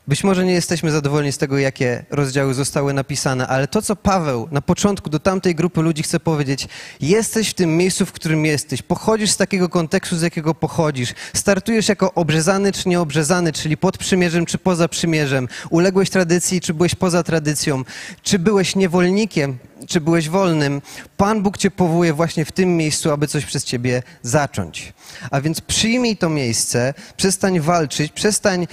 Być 0.08 0.24
może 0.24 0.46
nie 0.46 0.54
jesteśmy 0.54 0.92
zadowoleni 0.92 1.32
z 1.32 1.38
tego, 1.38 1.58
jakie 1.58 2.06
rozdziały 2.10 2.54
zostały 2.54 2.94
napisane, 2.94 3.48
ale 3.48 3.68
to, 3.68 3.82
co 3.82 3.96
Paweł 3.96 4.48
na 4.52 4.62
początku 4.62 5.10
do 5.10 5.20
tamtej 5.20 5.56
grupy 5.56 5.82
ludzi 5.82 6.04
chce 6.04 6.20
powiedzieć, 6.20 6.68
jesteś 7.02 7.50
w 7.50 7.54
tym 7.54 7.78
miejscu, 7.78 8.06
w 8.06 8.12
którym 8.12 8.46
jesteś, 8.46 8.82
pochodzisz 8.82 9.32
z 9.32 9.38
takiego 9.38 9.70
kontekstu, 9.70 10.18
z 10.18 10.22
jakiego 10.22 10.56
pochodzisz, 10.56 11.14
startujesz 11.34 11.90
jako 11.90 12.14
obrzezany 12.14 12.72
czy 12.72 12.90
nieobrzezany, 12.90 13.54
czyli 13.54 13.78
pod 13.78 13.98
przymierzem 13.98 14.46
czy 14.46 14.58
poza 14.58 14.88
przymierzem, 14.88 15.48
uległeś 15.70 16.10
tradycji 16.10 16.62
czy 16.62 16.74
byłeś 16.74 16.96
poza 16.96 17.24
tradycją, 17.24 17.84
czy 18.24 18.40
byłeś 18.40 18.76
niewolnikiem, 18.76 19.58
czy 19.88 20.02
byłeś 20.02 20.30
wolnym, 20.30 20.82
Pan 21.18 21.44
Bóg 21.44 21.58
cię 21.58 21.72
powołuje 21.72 22.14
właśnie 22.14 22.46
w 22.46 22.52
tym 22.52 22.78
miejscu, 22.78 23.12
aby 23.12 23.28
coś 23.28 23.46
przez 23.46 23.64
ciebie 23.64 24.04
zacząć. 24.22 24.94
A 25.32 25.42
więc 25.42 25.62
przyjmij 25.62 26.18
to 26.18 26.30
miejsce, 26.30 26.94
przestań 27.18 27.60
walczyć, 27.60 28.12
przestań 28.12 28.68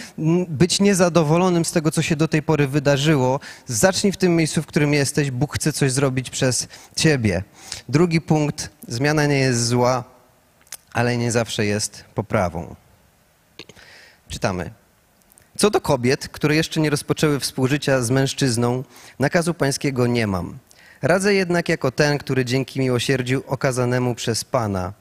być 0.49 0.81
niezadowolonym 0.81 1.65
z 1.65 1.73
tego, 1.73 1.91
co 1.91 2.03
się 2.03 2.17
do 2.17 2.29
tej 2.29 2.43
pory 2.43 2.69
wydarzyło. 2.69 3.41
Zacznij 3.67 4.13
w 4.13 4.17
tym 4.17 4.37
miejscu, 4.37 4.63
w 4.63 4.67
którym 4.67 4.95
jesteś. 4.95 5.31
Bóg 5.31 5.55
chce 5.55 5.73
coś 5.73 5.93
zrobić 5.93 6.31
przez 6.31 6.69
ciebie. 6.97 7.43
Drugi 7.89 8.21
punkt. 8.21 8.71
Zmiana 8.89 9.27
nie 9.27 9.39
jest 9.39 9.67
zła, 9.67 10.05
ale 10.93 11.17
nie 11.17 11.33
zawsze 11.33 11.67
jest 11.67 12.05
poprawą. 12.15 12.75
Czytamy. 14.29 14.71
Co 15.59 15.71
do 15.71 15.81
kobiet, 15.81 16.29
które 16.29 16.57
jeszcze 16.57 16.81
nie 16.81 16.91
rozpoczęły 16.91 17.41
współżycia 17.41 18.03
z 18.03 18.11
mężczyzną, 18.11 18.85
nakazu 19.19 19.55
pańskiego 19.55 20.07
nie 20.07 20.27
mam. 20.27 20.59
Radzę 21.05 21.35
jednak 21.35 21.69
jako 21.69 21.91
ten, 21.91 22.19
który 22.19 22.45
dzięki 22.45 22.81
miłosierdziu 22.81 23.43
okazanemu 23.47 24.15
przez 24.15 24.45
Pana 24.45 24.93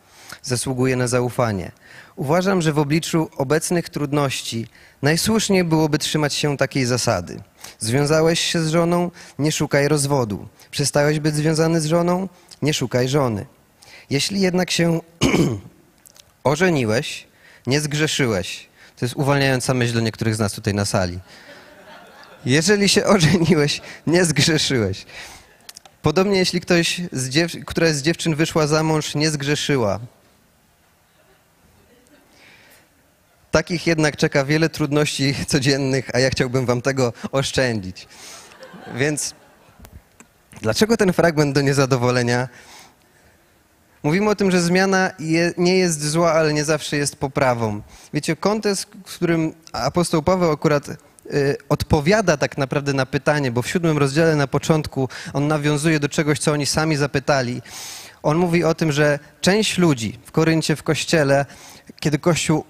zasługuje 0.42 0.96
na 0.96 1.08
zaufanie. 1.08 1.72
Uważam, 2.16 2.62
że 2.62 2.74
w 2.74 2.80
obliczu 2.80 3.30
obecnych 3.38 3.89
trudności 3.89 4.68
najsłuszniej 5.02 5.63
byłoby 5.63 5.98
trzymać 5.98 6.34
się 6.34 6.58
takiej 6.58 6.86
zasady. 6.86 7.42
Związałeś 7.80 8.39
się 8.39 8.62
z 8.62 8.70
żoną, 8.70 9.12
nie 9.39 9.52
szukaj 9.52 9.88
rozwodu. 9.88 10.48
Przestałeś 10.72 11.20
być 11.20 11.36
związany 11.36 11.82
z 11.82 11.86
żoną, 11.86 12.30
nie 12.62 12.74
szukaj 12.74 13.10
żony. 13.10 13.46
Jeśli 14.10 14.42
jednak 14.42 14.72
się 14.72 15.00
ożeniłeś, 16.44 17.28
nie 17.68 17.82
zgrzeszyłeś. 17.82 18.68
To 19.00 19.06
jest 19.06 19.16
uwalniająca 19.16 19.74
myśl 19.74 19.94
do 19.94 20.00
niektórych 20.00 20.36
z 20.36 20.39
nas 20.39 20.54
tutaj 20.54 20.74
na 20.74 20.86
sali. 20.86 21.20
Jeżeli 22.46 22.89
się 22.89 23.06
ożeniłeś, 23.16 23.82
nie 24.08 24.26
zgrzeszyłeś. 24.26 25.06
Podobnie 26.04 26.38
jeśli 26.38 26.62
ktoś, 26.62 27.02
z 27.12 27.30
dziew- 27.30 27.66
która 27.66 27.94
z 27.94 28.02
dziewczyn 28.02 28.36
wyszła 28.36 28.68
za 28.68 28.84
mąż, 28.84 29.16
nie 29.16 29.30
zgrzeszyła. 29.30 30.00
Takich 33.52 33.88
jednak 33.88 34.18
czeka 34.18 34.46
wiele 34.46 34.70
trudności 34.70 35.36
codziennych, 35.48 36.10
a 36.13 36.20
ja 36.20 36.30
chciałbym 36.30 36.66
wam 36.66 36.82
tego 36.82 37.13
oszczędzić. 37.32 38.08
Więc 38.96 39.34
dlaczego 40.62 40.98
ten 40.98 41.13
fragment 41.13 41.56
do 41.56 41.62
niezadowolenia? 41.62 42.50
Mówimy 44.04 44.30
o 44.30 44.36
tym, 44.36 44.52
że 44.52 44.62
zmiana 44.62 45.12
je, 45.20 45.54
nie 45.58 45.78
jest 45.78 46.10
zła, 46.10 46.34
ale 46.34 46.54
nie 46.54 46.63
zawsze 46.66 46.98
jest 46.98 47.16
poprawą. 47.16 47.82
Wiecie, 48.13 48.36
kontekst, 48.36 48.88
w 49.06 49.16
którym 49.16 49.54
apostoł 49.74 50.24
Paweł 50.24 50.52
akurat 50.52 50.88
odpowiada 51.69 52.38
tak 52.38 52.58
naprawdę 52.58 52.93
na 52.93 53.06
pytanie, 53.06 53.52
bo 53.52 53.62
w 53.62 53.67
siódmym 53.67 53.98
rozdziale 53.98 54.36
na 54.36 54.48
początku 54.48 55.10
on 55.34 55.48
nawiązuje 55.48 56.00
do 56.00 56.10
czegoś, 56.10 56.39
co 56.39 56.52
oni 56.52 56.65
sami 56.65 56.96
zapytali. 56.96 57.62
On 58.24 58.38
mówi 58.38 58.63
o 58.63 58.76
tym, 58.76 58.91
że 58.91 59.19
część 59.41 59.78
ludzi 59.78 60.19
w 60.26 60.32
Koryncie, 60.32 60.76
w 60.76 60.84
kościele, 60.84 61.46
kiedy 62.00 62.19
Kościół 62.19 62.65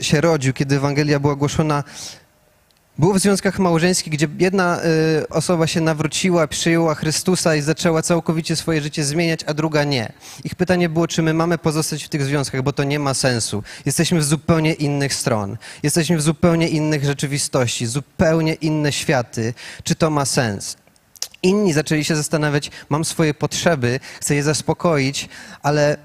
y, 0.00 0.04
się 0.04 0.20
rodził, 0.20 0.52
kiedy 0.52 0.76
Ewangelia 0.76 1.20
była 1.20 1.36
głoszona, 1.36 1.84
było 3.00 3.14
w 3.14 3.18
związkach 3.18 3.58
małżeńskich, 3.58 4.12
gdzie 4.12 4.28
jedna 4.38 4.80
y, 5.22 5.28
osoba 5.28 5.66
się 5.66 5.80
nawróciła, 5.80 6.46
przyjęła 6.46 6.94
Chrystusa 6.94 7.56
i 7.56 7.62
zaczęła 7.62 8.02
całkowicie 8.02 8.56
swoje 8.56 8.80
życie 8.80 9.04
zmieniać, 9.04 9.40
a 9.46 9.54
druga 9.54 9.84
nie. 9.84 10.12
Ich 10.44 10.54
pytanie 10.54 10.88
było, 10.88 11.08
czy 11.08 11.22
my 11.22 11.34
mamy 11.34 11.58
pozostać 11.58 12.04
w 12.04 12.08
tych 12.08 12.24
związkach, 12.24 12.62
bo 12.62 12.72
to 12.72 12.84
nie 12.84 12.98
ma 12.98 13.14
sensu. 13.14 13.62
Jesteśmy 13.86 14.18
w 14.18 14.24
zupełnie 14.24 14.72
innych 14.72 15.14
stron. 15.14 15.56
Jesteśmy 15.82 16.16
w 16.16 16.22
zupełnie 16.22 16.68
innych 16.68 17.04
rzeczywistości, 17.04 17.86
zupełnie 17.86 18.54
inne 18.54 18.92
światy. 18.92 19.54
Czy 19.84 19.94
to 19.94 20.10
ma 20.10 20.24
sens? 20.24 20.76
Inni 21.42 21.72
zaczęli 21.72 22.04
się 22.04 22.16
zastanawiać, 22.16 22.70
mam 22.88 23.04
swoje 23.04 23.34
potrzeby, 23.34 24.00
chcę 24.20 24.34
je 24.34 24.42
zaspokoić, 24.42 25.28
ale 25.62 25.96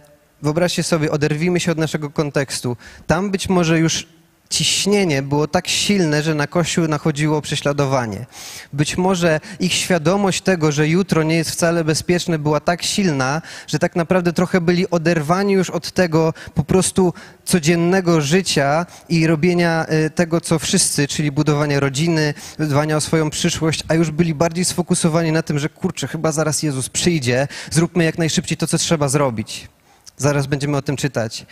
wyobraźcie 0.42 0.84
sobie, 0.84 1.12
oderwijmy 1.12 1.60
się 1.60 1.72
od 1.72 1.78
naszego 1.78 2.10
kontekstu. 2.10 2.78
Tam 3.08 3.32
być 3.32 3.50
może 3.50 3.80
już 3.80 4.08
ciśnienie 4.50 5.22
było 5.22 5.48
tak 5.48 5.68
silne, 5.68 6.24
że 6.24 6.36
na 6.36 6.48
Kościół 6.48 6.88
nachodziło 6.88 7.42
prześladowanie. 7.42 8.26
Być 8.74 8.98
może 8.98 9.40
ich 9.60 9.74
świadomość 9.74 10.42
tego, 10.42 10.72
że 10.72 10.88
jutro 10.88 11.24
nie 11.24 11.36
jest 11.36 11.52
wcale 11.52 11.84
bezpieczne, 11.84 12.40
była 12.40 12.60
tak 12.60 12.84
silna, 12.84 13.42
że 13.68 13.80
tak 13.80 13.96
naprawdę 13.96 14.34
trochę 14.34 14.62
byli 14.62 14.90
oderwani 14.90 15.54
już 15.54 15.70
od 15.70 15.92
tego 15.92 16.34
po 16.54 16.64
prostu 16.64 17.14
codziennego 17.46 18.22
życia 18.22 18.86
i 19.10 19.28
robienia 19.28 19.86
y, 20.06 20.10
tego, 20.10 20.42
co 20.42 20.60
wszyscy, 20.60 21.08
czyli 21.08 21.32
budowania 21.32 21.80
rodziny, 21.80 22.34
dbania 22.60 22.98
o 22.98 23.02
swoją 23.02 23.30
przyszłość, 23.30 23.84
a 23.88 23.94
już 23.94 24.12
byli 24.12 24.36
bardziej 24.36 24.66
sfokusowani 24.66 25.32
na 25.32 25.42
tym, 25.42 25.60
że 25.60 25.70
kurczę, 25.70 26.08
chyba 26.08 26.32
zaraz 26.32 26.64
Jezus 26.64 26.90
przyjdzie, 26.90 27.48
zróbmy 27.72 28.04
jak 28.04 28.18
najszybciej 28.18 28.58
to, 28.58 28.68
co 28.68 28.78
trzeba 28.78 29.10
zrobić. 29.10 29.75
Zaraz 30.18 30.48
będziemy 30.48 30.78
o 30.78 30.82
tym 30.82 30.98
czytać. 30.98 31.46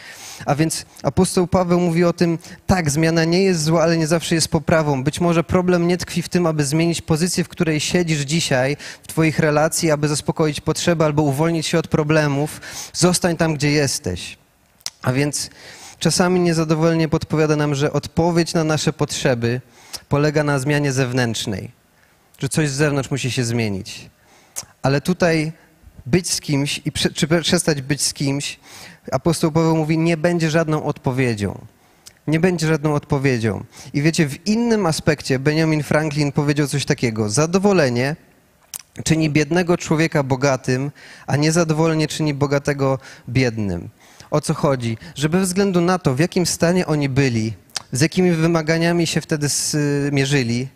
A 0.45 0.55
więc 0.55 0.85
apostoł 1.03 1.47
Paweł 1.47 1.79
mówi 1.79 2.03
o 2.03 2.13
tym, 2.13 2.37
tak, 2.67 2.89
zmiana 2.89 3.23
nie 3.25 3.43
jest 3.43 3.63
zła, 3.63 3.83
ale 3.83 3.97
nie 3.97 4.07
zawsze 4.07 4.35
jest 4.35 4.47
poprawą. 4.47 5.03
Być 5.03 5.19
może 5.21 5.43
problem 5.43 5.87
nie 5.87 5.97
tkwi 5.97 6.21
w 6.21 6.29
tym, 6.29 6.45
aby 6.45 6.65
zmienić 6.65 7.01
pozycję, 7.01 7.43
w 7.43 7.49
której 7.49 7.79
siedzisz 7.79 8.19
dzisiaj, 8.19 8.77
w 9.03 9.07
Twoich 9.07 9.39
relacji, 9.39 9.91
aby 9.91 10.07
zaspokoić 10.07 10.61
potrzeby 10.61 11.05
albo 11.05 11.21
uwolnić 11.21 11.67
się 11.67 11.79
od 11.79 11.87
problemów. 11.87 12.61
Zostań 12.93 13.37
tam, 13.37 13.53
gdzie 13.53 13.71
jesteś. 13.71 14.37
A 15.01 15.13
więc 15.13 15.49
czasami 15.99 16.39
niezadowolenie 16.39 17.09
podpowiada 17.09 17.55
nam, 17.55 17.75
że 17.75 17.93
odpowiedź 17.93 18.53
na 18.53 18.63
nasze 18.63 18.93
potrzeby 18.93 19.61
polega 20.09 20.43
na 20.43 20.59
zmianie 20.59 20.91
zewnętrznej, 20.91 21.71
że 22.39 22.49
coś 22.49 22.69
z 22.69 22.73
zewnątrz 22.73 23.11
musi 23.11 23.31
się 23.31 23.43
zmienić. 23.43 24.09
Ale 24.81 25.01
tutaj 25.01 25.51
być 26.05 26.31
z 26.31 26.41
kimś 26.41 26.81
i 26.85 26.91
prze, 26.91 27.11
czy 27.11 27.27
przestać 27.41 27.81
być 27.81 28.01
z 28.01 28.13
kimś, 28.13 28.59
apostoł 29.11 29.51
Paweł 29.51 29.77
mówi, 29.77 29.97
nie 29.97 30.17
będzie 30.17 30.49
żadną 30.49 30.83
odpowiedzią. 30.83 31.65
Nie 32.27 32.39
będzie 32.39 32.67
żadną 32.67 32.93
odpowiedzią. 32.93 33.63
I 33.93 34.01
wiecie, 34.01 34.27
w 34.27 34.47
innym 34.47 34.85
aspekcie 34.85 35.39
Benjamin 35.39 35.83
Franklin 35.83 36.31
powiedział 36.31 36.67
coś 36.67 36.85
takiego: 36.85 37.29
zadowolenie 37.29 38.15
czyni 39.03 39.29
biednego 39.29 39.77
człowieka 39.77 40.23
bogatym, 40.23 40.91
a 41.27 41.35
niezadowolenie 41.35 42.07
czyni 42.07 42.33
bogatego 42.33 42.99
biednym. 43.29 43.89
O 44.31 44.41
co 44.41 44.53
chodzi? 44.53 44.97
Że 45.15 45.29
bez 45.29 45.47
względu 45.47 45.81
na 45.81 45.99
to, 45.99 46.15
w 46.15 46.19
jakim 46.19 46.45
stanie 46.45 46.85
oni 46.85 47.09
byli, 47.09 47.53
z 47.91 48.01
jakimi 48.01 48.31
wymaganiami 48.31 49.07
się 49.07 49.21
wtedy 49.21 49.47
mierzyli, 50.11 50.67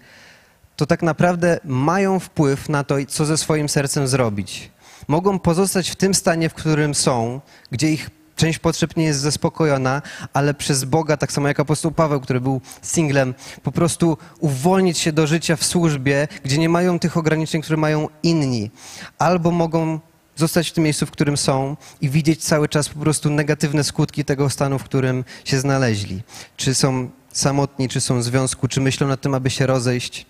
to 0.75 0.85
tak 0.85 1.01
naprawdę 1.01 1.59
mają 1.63 2.19
wpływ 2.19 2.69
na 2.69 2.83
to, 2.83 2.95
co 3.07 3.25
ze 3.25 3.37
swoim 3.37 3.69
sercem 3.69 4.07
zrobić 4.07 4.71
mogą 5.07 5.39
pozostać 5.39 5.89
w 5.89 5.95
tym 5.95 6.13
stanie, 6.13 6.49
w 6.49 6.53
którym 6.53 6.95
są, 6.95 7.41
gdzie 7.71 7.91
ich 7.91 8.09
część 8.35 8.59
potrzeb 8.59 8.97
nie 8.97 9.03
jest 9.03 9.19
zaspokojona, 9.19 10.01
ale 10.33 10.53
przez 10.53 10.83
Boga, 10.83 11.17
tak 11.17 11.31
samo 11.31 11.47
jak 11.47 11.59
apostoł 11.59 11.91
Paweł, 11.91 12.21
który 12.21 12.41
był 12.41 12.61
singlem, 12.81 13.33
po 13.63 13.71
prostu 13.71 14.17
uwolnić 14.39 14.97
się 14.97 15.11
do 15.11 15.27
życia 15.27 15.55
w 15.55 15.63
służbie, 15.63 16.27
gdzie 16.43 16.57
nie 16.57 16.69
mają 16.69 16.99
tych 16.99 17.17
ograniczeń, 17.17 17.61
które 17.61 17.77
mają 17.77 18.07
inni. 18.23 18.71
Albo 19.17 19.51
mogą 19.51 19.99
zostać 20.35 20.69
w 20.69 20.73
tym 20.73 20.83
miejscu, 20.83 21.05
w 21.05 21.11
którym 21.11 21.37
są 21.37 21.77
i 22.01 22.09
widzieć 22.09 22.43
cały 22.43 22.69
czas 22.69 22.89
po 22.89 22.99
prostu 22.99 23.29
negatywne 23.29 23.83
skutki 23.83 24.25
tego 24.25 24.49
stanu, 24.49 24.79
w 24.79 24.83
którym 24.83 25.23
się 25.45 25.59
znaleźli. 25.59 26.21
Czy 26.57 26.75
są 26.75 27.09
samotni, 27.31 27.89
czy 27.89 28.01
są 28.01 28.19
w 28.19 28.23
związku, 28.23 28.67
czy 28.67 28.81
myślą 28.81 29.07
nad 29.07 29.21
tym, 29.21 29.33
aby 29.33 29.49
się 29.49 29.67
rozejść. 29.67 30.25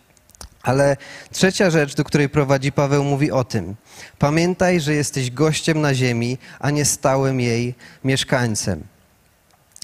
Ale 0.63 0.98
trzecia 1.32 1.70
rzecz, 1.70 1.96
do 1.96 2.04
której 2.04 2.30
prowadzi 2.30 2.72
Paweł, 2.72 3.04
mówi 3.04 3.32
o 3.32 3.43
tym. 3.43 3.76
Pamiętaj, 4.20 4.82
że 4.82 4.93
jesteś 4.93 5.32
gościem 5.32 5.82
na 5.82 5.93
ziemi, 5.93 6.38
a 6.60 6.70
nie 6.70 6.86
stałym 6.86 7.39
jej 7.39 7.76
mieszkańcem. 8.04 8.84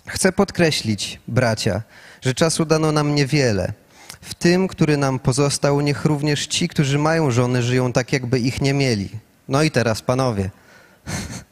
Chcę 0.07 0.31
podkreślić, 0.31 1.19
bracia, 1.27 1.81
że 2.21 2.33
czasu 2.33 2.65
dano 2.65 2.91
nam 2.91 3.15
niewiele. 3.15 3.73
W 4.21 4.33
tym, 4.33 4.67
który 4.67 4.97
nam 4.97 5.19
pozostał, 5.19 5.81
niech 5.81 6.05
również 6.05 6.47
ci, 6.47 6.67
którzy 6.67 6.99
mają 6.99 7.31
żony, 7.31 7.63
żyją 7.63 7.93
tak, 7.93 8.13
jakby 8.13 8.39
ich 8.39 8.61
nie 8.61 8.73
mieli. 8.73 9.09
No 9.47 9.63
i 9.63 9.71
teraz, 9.71 10.01
panowie. 10.01 10.49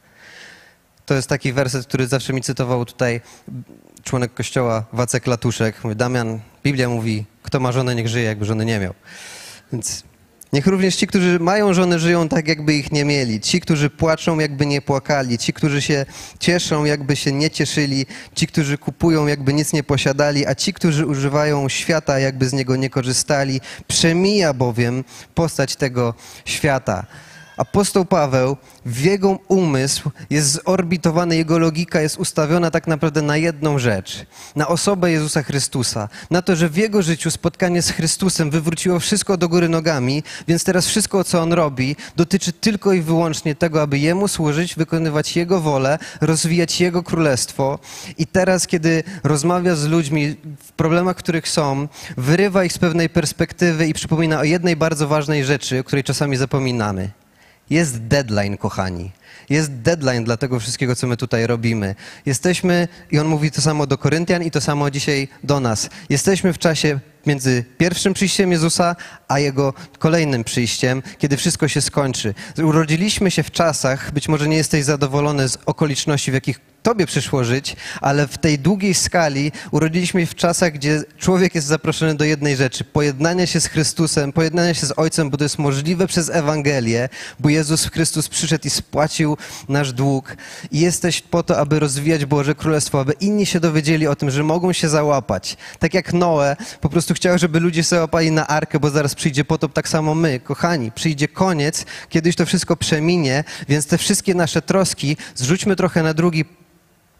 To 1.05 1.15
jest 1.15 1.29
taki 1.29 1.53
werset, 1.53 1.87
który 1.87 2.07
zawsze 2.07 2.33
mi 2.33 2.41
cytował 2.41 2.85
tutaj 2.85 3.21
członek 4.03 4.33
kościoła 4.33 4.85
Wacek 4.93 5.27
Latuszek. 5.27 5.83
Mówi, 5.83 5.95
Damian, 5.95 6.39
Biblia 6.63 6.89
mówi, 6.89 7.25
kto 7.51 7.59
ma 7.59 7.71
żonę, 7.71 7.95
niech 7.95 8.07
żyje, 8.07 8.25
jakby 8.25 8.45
żony 8.45 8.65
nie 8.65 8.79
miał. 8.79 8.93
Więc 9.71 10.03
niech 10.53 10.67
również 10.67 10.95
ci, 10.95 11.07
którzy 11.07 11.39
mają 11.39 11.73
żony, 11.73 11.99
żyją 11.99 12.29
tak, 12.29 12.47
jakby 12.47 12.73
ich 12.73 12.91
nie 12.91 13.05
mieli. 13.05 13.39
Ci, 13.41 13.61
którzy 13.61 13.89
płaczą, 13.89 14.39
jakby 14.39 14.65
nie 14.65 14.81
płakali. 14.81 15.37
Ci, 15.37 15.53
którzy 15.53 15.81
się 15.81 16.05
cieszą, 16.39 16.85
jakby 16.85 17.15
się 17.15 17.31
nie 17.31 17.49
cieszyli. 17.49 18.05
Ci, 18.35 18.47
którzy 18.47 18.77
kupują, 18.77 19.27
jakby 19.27 19.53
nic 19.53 19.73
nie 19.73 19.83
posiadali. 19.83 20.47
A 20.47 20.55
ci, 20.55 20.73
którzy 20.73 21.05
używają 21.05 21.69
świata, 21.69 22.19
jakby 22.19 22.49
z 22.49 22.53
niego 22.53 22.75
nie 22.75 22.89
korzystali. 22.89 23.61
Przemija 23.87 24.53
bowiem 24.53 25.03
postać 25.35 25.75
tego 25.75 26.13
świata. 26.45 27.05
Apostoł 27.61 28.05
Paweł, 28.05 28.57
w 28.85 28.99
jego 28.99 29.39
umysł 29.47 30.11
jest 30.29 30.61
zorbitowany, 30.65 31.35
jego 31.35 31.59
logika 31.59 32.01
jest 32.01 32.17
ustawiona 32.17 32.71
tak 32.71 32.87
naprawdę 32.87 33.21
na 33.21 33.37
jedną 33.37 33.79
rzecz, 33.79 34.25
na 34.55 34.67
osobę 34.67 35.11
Jezusa 35.11 35.43
Chrystusa, 35.43 36.09
na 36.31 36.41
to, 36.41 36.55
że 36.55 36.69
w 36.69 36.77
jego 36.77 37.01
życiu 37.01 37.31
spotkanie 37.31 37.81
z 37.81 37.89
Chrystusem 37.89 38.51
wywróciło 38.51 38.99
wszystko 38.99 39.37
do 39.37 39.49
góry 39.49 39.69
nogami, 39.69 40.23
więc 40.47 40.63
teraz 40.63 40.87
wszystko, 40.87 41.23
co 41.23 41.41
on 41.41 41.53
robi, 41.53 41.95
dotyczy 42.15 42.53
tylko 42.53 42.93
i 42.93 43.01
wyłącznie 43.01 43.55
tego, 43.55 43.81
aby 43.81 43.99
Jemu 43.99 44.27
służyć, 44.27 44.75
wykonywać 44.75 45.35
Jego 45.35 45.61
wolę, 45.61 45.99
rozwijać 46.21 46.81
Jego 46.81 47.03
królestwo. 47.03 47.79
I 48.17 48.27
teraz, 48.27 48.67
kiedy 48.67 49.03
rozmawia 49.23 49.75
z 49.75 49.87
ludźmi 49.87 50.35
w 50.63 50.71
problemach, 50.71 51.15
których 51.15 51.49
są, 51.49 51.87
wyrywa 52.17 52.63
ich 52.63 52.73
z 52.73 52.77
pewnej 52.77 53.09
perspektywy 53.09 53.87
i 53.87 53.93
przypomina 53.93 54.39
o 54.39 54.43
jednej 54.43 54.75
bardzo 54.75 55.07
ważnej 55.07 55.45
rzeczy, 55.45 55.79
o 55.79 55.83
której 55.83 56.03
czasami 56.03 56.37
zapominamy– 56.37 57.09
Jest 57.69 57.97
deadline, 57.97 58.57
kochani. 58.57 59.11
Jest 59.49 59.73
deadline 59.73 60.23
dla 60.23 60.37
tego 60.37 60.59
wszystkiego, 60.59 60.95
co 60.95 61.07
my 61.07 61.17
tutaj 61.17 61.47
robimy. 61.47 61.95
Jesteśmy, 62.25 62.87
i 63.11 63.19
on 63.19 63.27
mówi 63.27 63.51
to 63.51 63.61
samo 63.61 63.87
do 63.87 63.97
Koryntian 63.97 64.43
i 64.43 64.51
to 64.51 64.61
samo 64.61 64.91
dzisiaj 64.91 65.27
do 65.43 65.59
nas. 65.59 65.89
Jesteśmy 66.09 66.53
w 66.53 66.57
czasie 66.57 66.99
między 67.25 67.65
pierwszym 67.77 68.13
przyjściem 68.13 68.51
Jezusa, 68.51 68.95
a 69.27 69.39
Jego 69.39 69.73
kolejnym 69.99 70.43
przyjściem, 70.43 71.03
kiedy 71.17 71.37
wszystko 71.37 71.67
się 71.67 71.81
skończy. 71.81 72.33
Urodziliśmy 72.63 73.31
się 73.31 73.43
w 73.43 73.51
czasach, 73.51 74.11
być 74.11 74.27
może 74.27 74.47
nie 74.47 74.57
jesteś 74.57 74.83
zadowolony 74.85 75.49
z 75.49 75.57
okoliczności, 75.65 76.31
w 76.31 76.33
jakich 76.33 76.70
Tobie 76.83 77.05
przyszło 77.05 77.43
żyć, 77.43 77.75
ale 78.01 78.27
w 78.27 78.37
tej 78.37 78.59
długiej 78.59 78.93
skali 78.93 79.51
urodziliśmy 79.71 80.21
się 80.21 80.27
w 80.27 80.35
czasach, 80.35 80.73
gdzie 80.73 81.03
człowiek 81.17 81.55
jest 81.55 81.67
zaproszony 81.67 82.15
do 82.15 82.25
jednej 82.25 82.55
rzeczy: 82.55 82.83
pojednania 82.83 83.47
się 83.47 83.61
z 83.61 83.67
Chrystusem, 83.67 84.33
pojednania 84.33 84.73
się 84.73 84.85
z 84.85 84.99
Ojcem, 84.99 85.29
bo 85.29 85.37
to 85.37 85.43
jest 85.43 85.59
możliwe 85.59 86.07
przez 86.07 86.29
Ewangelię, 86.29 87.09
bo 87.39 87.49
Jezus 87.49 87.85
Chrystus 87.85 88.29
przyszedł 88.29 88.67
i 88.67 88.69
spłacił 88.69 89.37
nasz 89.69 89.93
dług. 89.93 90.37
I 90.71 90.79
jesteś 90.79 91.21
po 91.21 91.43
to, 91.43 91.57
aby 91.57 91.79
rozwijać 91.79 92.25
Boże 92.25 92.55
Królestwo, 92.55 92.99
aby 92.99 93.13
inni 93.19 93.45
się 93.45 93.59
dowiedzieli 93.59 94.07
o 94.07 94.15
tym, 94.15 94.31
że 94.31 94.43
mogą 94.43 94.73
się 94.73 94.89
załapać. 94.89 95.57
Tak 95.79 95.93
jak 95.93 96.13
Noe 96.13 96.55
po 96.81 96.89
prostu 96.89 97.13
chciał, 97.13 97.37
żeby 97.37 97.59
ludzie 97.59 97.83
się 97.83 97.89
załapali 97.89 98.31
na 98.31 98.47
arkę, 98.47 98.79
bo 98.79 98.89
zaraz 98.89 99.15
przyjdzie 99.15 99.45
potop, 99.45 99.73
tak 99.73 99.89
samo 99.89 100.15
my, 100.15 100.39
kochani. 100.39 100.91
Przyjdzie 100.91 101.27
koniec, 101.27 101.85
kiedyś 102.09 102.35
to 102.35 102.45
wszystko 102.45 102.75
przeminie, 102.75 103.43
więc 103.69 103.87
te 103.87 103.97
wszystkie 103.97 104.35
nasze 104.35 104.61
troski 104.61 105.17
zrzućmy 105.35 105.75
trochę 105.75 106.03
na 106.03 106.13
drugi 106.13 106.45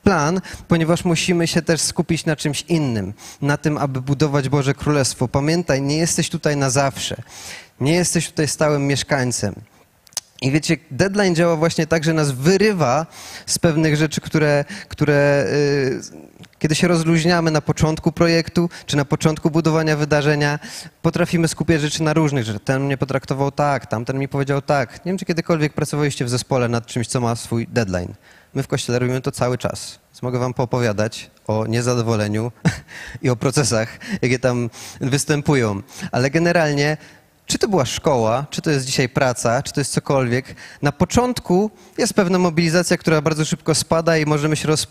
plan, 0.04 0.42
ponieważ 0.68 1.06
musimy 1.06 1.48
się 1.48 1.62
też 1.62 1.82
skupić 1.82 2.26
na 2.26 2.36
czymś 2.36 2.62
innym, 2.62 3.14
na 3.42 3.58
tym, 3.58 3.78
aby 3.78 4.02
budować 4.02 4.50
Boże 4.50 4.74
Królestwo. 4.74 5.28
Pamiętaj, 5.28 5.82
nie 5.82 5.98
jesteś 5.98 6.30
tutaj 6.30 6.58
na 6.58 6.70
zawsze. 6.70 7.22
Nie 7.80 7.94
jesteś 7.94 8.28
tutaj 8.28 8.48
stałym 8.48 8.88
mieszkańcem. 8.88 9.56
I 10.42 10.52
wiecie, 10.52 10.78
deadline 10.92 11.36
działa 11.36 11.56
właśnie 11.56 11.88
tak, 11.88 12.04
że 12.04 12.14
nas 12.14 12.32
wyrywa 12.32 13.06
z 13.46 13.60
pewnych 13.60 13.96
rzeczy, 13.96 14.22
które, 14.22 14.66
które 14.90 15.46
yy, 15.92 16.32
kiedy 16.60 16.76
się 16.76 16.88
rozluźniamy 16.88 17.52
na 17.52 17.62
początku 17.62 18.12
projektu, 18.12 18.70
czy 18.86 18.98
na 18.98 19.06
początku 19.06 19.52
budowania 19.52 19.98
wydarzenia, 19.98 20.60
potrafimy 21.02 21.48
skupiać 21.48 21.82
rzeczy 21.82 22.04
na 22.04 22.14
różnych 22.14 22.44
rzeczach. 22.44 22.62
Ten 22.64 22.84
mnie 22.84 22.98
potraktował 22.98 23.52
tak, 23.52 23.86
tamten 23.86 24.20
mi 24.20 24.28
powiedział 24.28 24.62
tak. 24.62 25.06
Nie 25.06 25.10
wiem, 25.10 25.18
czy 25.18 25.26
kiedykolwiek 25.26 25.74
pracowaliście 25.74 26.26
w 26.26 26.30
zespole 26.30 26.68
nad 26.70 26.86
czymś, 26.86 27.08
co 27.08 27.22
ma 27.22 27.36
swój 27.36 27.68
deadline. 27.68 28.14
My 28.54 28.64
w 28.64 28.68
kościele 28.68 29.00
robimy 29.00 29.22
to 29.22 29.32
cały 29.32 29.58
czas. 29.58 30.00
Więc 30.10 30.22
mogę 30.22 30.40
wam 30.40 30.54
poopowiadać 30.54 31.32
o 31.48 31.66
niezadowoleniu 31.68 32.52
i 33.22 33.30
o 33.30 33.36
procesach, 33.36 34.00
jakie 34.22 34.40
tam 34.40 34.70
występują. 35.02 35.82
Ale 36.12 36.30
generalnie, 36.30 36.98
czy 37.46 37.58
to 37.58 37.68
była 37.68 37.86
szkoła, 37.86 38.46
czy 38.50 38.62
to 38.62 38.72
jest 38.72 38.86
dzisiaj 38.86 39.10
praca, 39.10 39.64
czy 39.64 39.74
to 39.74 39.82
jest 39.82 39.92
cokolwiek, 39.94 40.56
na 40.82 40.92
początku 40.92 41.72
jest 41.98 42.14
pewna 42.14 42.40
mobilizacja, 42.40 42.98
która 42.98 43.22
bardzo 43.22 43.46
szybko 43.46 43.76
spada 43.76 44.18
i 44.18 44.26
możemy 44.26 44.56
się 44.56 44.68
roz 44.68 44.88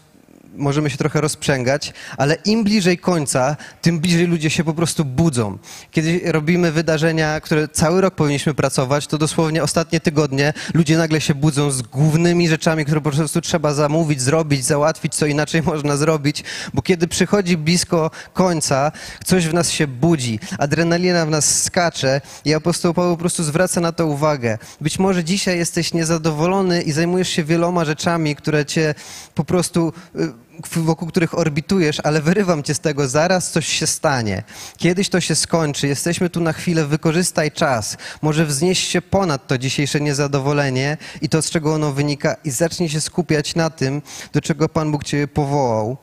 możemy 0.56 0.90
się 0.90 0.96
trochę 0.96 1.20
rozprzęgać, 1.20 1.92
ale 2.16 2.34
im 2.34 2.64
bliżej 2.64 2.98
końca, 2.98 3.56
tym 3.82 4.00
bliżej 4.00 4.26
ludzie 4.26 4.50
się 4.50 4.64
po 4.64 4.74
prostu 4.74 5.04
budzą. 5.04 5.58
Kiedy 5.90 6.20
robimy 6.32 6.72
wydarzenia, 6.72 7.40
które 7.40 7.68
cały 7.68 8.00
rok 8.00 8.14
powinniśmy 8.14 8.54
pracować, 8.54 9.06
to 9.06 9.18
dosłownie 9.18 9.62
ostatnie 9.62 10.00
tygodnie 10.00 10.52
ludzie 10.74 10.98
nagle 10.98 11.20
się 11.20 11.34
budzą 11.34 11.70
z 11.70 11.82
głównymi 11.82 12.48
rzeczami, 12.48 12.84
które 12.84 13.00
po 13.00 13.10
prostu 13.10 13.40
trzeba 13.40 13.74
zamówić, 13.74 14.22
zrobić, 14.22 14.64
załatwić, 14.64 15.14
co 15.14 15.26
inaczej 15.26 15.62
można 15.72 15.96
zrobić, 15.96 16.44
bo 16.74 16.82
kiedy 16.82 17.08
przychodzi 17.08 17.56
blisko 17.56 18.10
końca, 18.32 18.92
coś 19.24 19.46
w 19.46 19.54
nas 19.54 19.70
się 19.70 19.86
budzi, 19.86 20.38
adrenalina 20.58 21.26
w 21.26 21.30
nas 21.30 21.62
skacze 21.62 22.20
i 22.44 22.54
apostoł 22.54 22.94
Paweł 22.94 23.16
po 23.16 23.20
prostu 23.20 23.44
zwraca 23.44 23.80
na 23.80 23.92
to 23.92 24.06
uwagę. 24.06 24.58
Być 24.80 24.98
może 24.98 25.24
dzisiaj 25.24 25.58
jesteś 25.58 25.94
niezadowolony 25.94 26.82
i 26.82 26.92
zajmujesz 26.92 27.28
się 27.28 27.44
wieloma 27.44 27.84
rzeczami, 27.84 28.36
które 28.36 28.66
cię 28.66 28.94
po 29.34 29.44
prostu 29.44 29.92
y, 30.16 30.39
wokół 30.68 31.08
których 31.08 31.38
orbitujesz, 31.38 32.00
ale 32.04 32.22
wyrywam 32.22 32.62
cię 32.62 32.74
z 32.74 32.80
tego, 32.80 33.08
zaraz 33.08 33.50
coś 33.50 33.66
się 33.66 33.86
stanie. 33.86 34.42
Kiedyś 34.76 35.08
to 35.08 35.20
się 35.20 35.34
skończy, 35.34 35.86
jesteśmy 35.88 36.30
tu 36.30 36.40
na 36.40 36.52
chwilę, 36.52 36.86
wykorzystaj 36.86 37.52
czas. 37.52 37.96
Może 38.22 38.46
wznieść 38.46 38.90
się 38.90 39.02
ponad 39.02 39.46
to 39.46 39.58
dzisiejsze 39.58 40.00
niezadowolenie 40.00 40.96
i 41.22 41.28
to, 41.28 41.42
z 41.42 41.50
czego 41.50 41.74
ono 41.74 41.92
wynika 41.92 42.36
i 42.44 42.50
zacznij 42.50 42.88
się 42.88 43.00
skupiać 43.00 43.54
na 43.54 43.70
tym, 43.70 44.02
do 44.32 44.40
czego 44.40 44.68
Pan 44.68 44.92
Bóg 44.92 45.04
cię 45.04 45.28
powołał. 45.28 45.96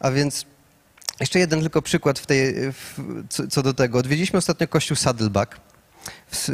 A 0.00 0.10
więc 0.10 0.46
jeszcze 1.20 1.38
jeden 1.38 1.60
tylko 1.60 1.82
przykład 1.82 2.18
w 2.18 2.26
tej, 2.26 2.54
w, 2.72 3.00
co, 3.28 3.48
co, 3.48 3.62
do 3.62 3.74
tego. 3.74 3.98
Odwiedziliśmy 3.98 4.38
ostatnio 4.38 4.68
kościół 4.68 4.96
Saddleback 4.96 5.60
w, 6.32 6.48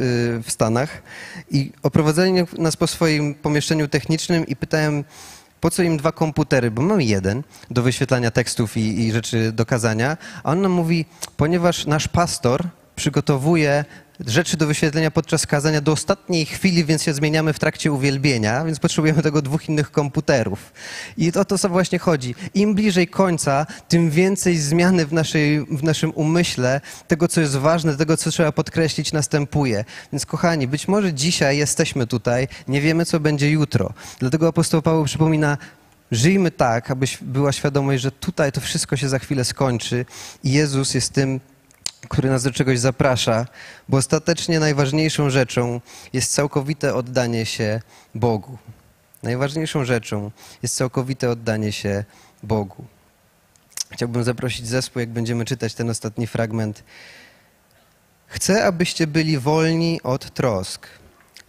w 0.44 0.50
Stanach 0.52 1.02
i 1.50 1.72
oprowadzali 1.82 2.32
nas 2.58 2.76
po 2.76 2.86
swoim 2.86 3.34
pomieszczeniu 3.34 3.88
technicznym 3.88 4.46
i 4.46 4.56
pytałem, 4.56 5.04
po 5.60 5.70
co 5.70 5.82
im 5.82 5.96
dwa 5.96 6.12
komputery? 6.12 6.70
Bo 6.70 6.82
mamy 6.82 7.04
jeden 7.04 7.42
do 7.70 7.82
wyświetlania 7.82 8.30
tekstów 8.30 8.76
i, 8.76 9.00
i 9.00 9.12
rzeczy 9.12 9.52
do 9.52 9.66
kazania, 9.66 10.16
a 10.44 10.50
on 10.50 10.62
nam 10.62 10.72
mówi, 10.72 11.04
ponieważ 11.36 11.86
nasz 11.86 12.08
pastor 12.08 12.64
przygotowuje 12.96 13.84
rzeczy 14.26 14.56
do 14.56 14.66
wyświetlenia 14.66 15.10
podczas 15.10 15.46
kazania 15.46 15.80
do 15.80 15.92
ostatniej 15.92 16.46
chwili, 16.46 16.84
więc 16.84 17.02
się 17.02 17.14
zmieniamy 17.14 17.52
w 17.52 17.58
trakcie 17.58 17.92
uwielbienia, 17.92 18.64
więc 18.64 18.78
potrzebujemy 18.78 19.22
tego 19.22 19.42
dwóch 19.42 19.68
innych 19.68 19.90
komputerów. 19.90 20.72
I 21.16 21.32
o 21.32 21.44
to 21.44 21.68
właśnie 21.68 21.98
chodzi. 21.98 22.34
Im 22.54 22.74
bliżej 22.74 23.08
końca, 23.08 23.66
tym 23.88 24.10
więcej 24.10 24.58
zmiany 24.58 25.06
w, 25.06 25.12
naszej, 25.12 25.60
w 25.60 25.82
naszym 25.82 26.12
umyśle, 26.14 26.80
tego, 27.08 27.28
co 27.28 27.40
jest 27.40 27.56
ważne, 27.56 27.96
tego, 27.96 28.16
co 28.16 28.30
trzeba 28.30 28.52
podkreślić, 28.52 29.12
następuje. 29.12 29.84
Więc 30.12 30.26
kochani, 30.26 30.66
być 30.66 30.88
może 30.88 31.14
dzisiaj 31.14 31.58
jesteśmy 31.58 32.06
tutaj, 32.06 32.48
nie 32.68 32.80
wiemy, 32.80 33.04
co 33.04 33.20
będzie 33.20 33.50
jutro. 33.50 33.92
Dlatego 34.18 34.48
apostoł 34.48 34.82
Paweł 34.82 35.04
przypomina, 35.04 35.58
Żyjmy 36.10 36.50
tak, 36.50 36.90
abyś 36.90 37.18
była 37.22 37.52
świadomość, 37.52 38.02
że 38.02 38.10
tutaj 38.10 38.52
to 38.52 38.60
wszystko 38.60 38.96
się 38.96 39.08
za 39.08 39.18
chwilę 39.18 39.44
skończy 39.44 40.04
i 40.44 40.52
Jezus 40.52 40.94
jest 40.94 41.12
tym, 41.12 41.40
który 42.08 42.30
nas 42.30 42.42
do 42.42 42.50
czegoś 42.50 42.78
zaprasza, 42.78 43.46
bo 43.88 43.96
ostatecznie 43.96 44.60
najważniejszą 44.60 45.30
rzeczą 45.30 45.80
jest 46.12 46.32
całkowite 46.32 46.94
oddanie 46.94 47.46
się 47.46 47.80
Bogu. 48.14 48.58
Najważniejszą 49.22 49.84
rzeczą 49.84 50.30
jest 50.62 50.76
całkowite 50.76 51.30
oddanie 51.30 51.72
się 51.72 52.04
Bogu. 52.42 52.84
Chciałbym 53.90 54.24
zaprosić 54.24 54.66
zespół, 54.66 55.00
jak 55.00 55.10
będziemy 55.10 55.44
czytać 55.44 55.74
ten 55.74 55.90
ostatni 55.90 56.26
fragment. 56.26 56.84
Chcę, 58.26 58.64
abyście 58.64 59.06
byli 59.06 59.38
wolni 59.38 60.00
od 60.02 60.34
trosk. 60.34 60.88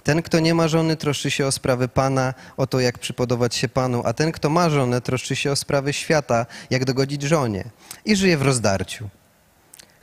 Ten, 0.04 0.22
kto 0.22 0.40
nie 0.40 0.54
ma 0.56 0.68
żony, 0.68 0.96
troszczy 0.96 1.32
się 1.32 1.46
o 1.46 1.52
sprawy 1.52 1.88
Pana, 1.88 2.34
o 2.58 2.68
to, 2.68 2.80
jak 2.80 3.00
przypodobać 3.00 3.56
się 3.56 3.70
Panu, 3.70 4.02
a 4.06 4.14
ten, 4.14 4.32
kto 4.32 4.50
ma 4.50 4.70
żonę, 4.70 5.02
troszczy 5.02 5.36
się 5.36 5.52
o 5.52 5.56
sprawy 5.56 5.94
świata, 5.94 6.46
jak 6.70 6.86
dogodzić 6.86 7.22
żonie 7.22 7.64
i 8.06 8.16
żyje 8.16 8.38
w 8.38 8.42
rozdarciu. 8.42 9.10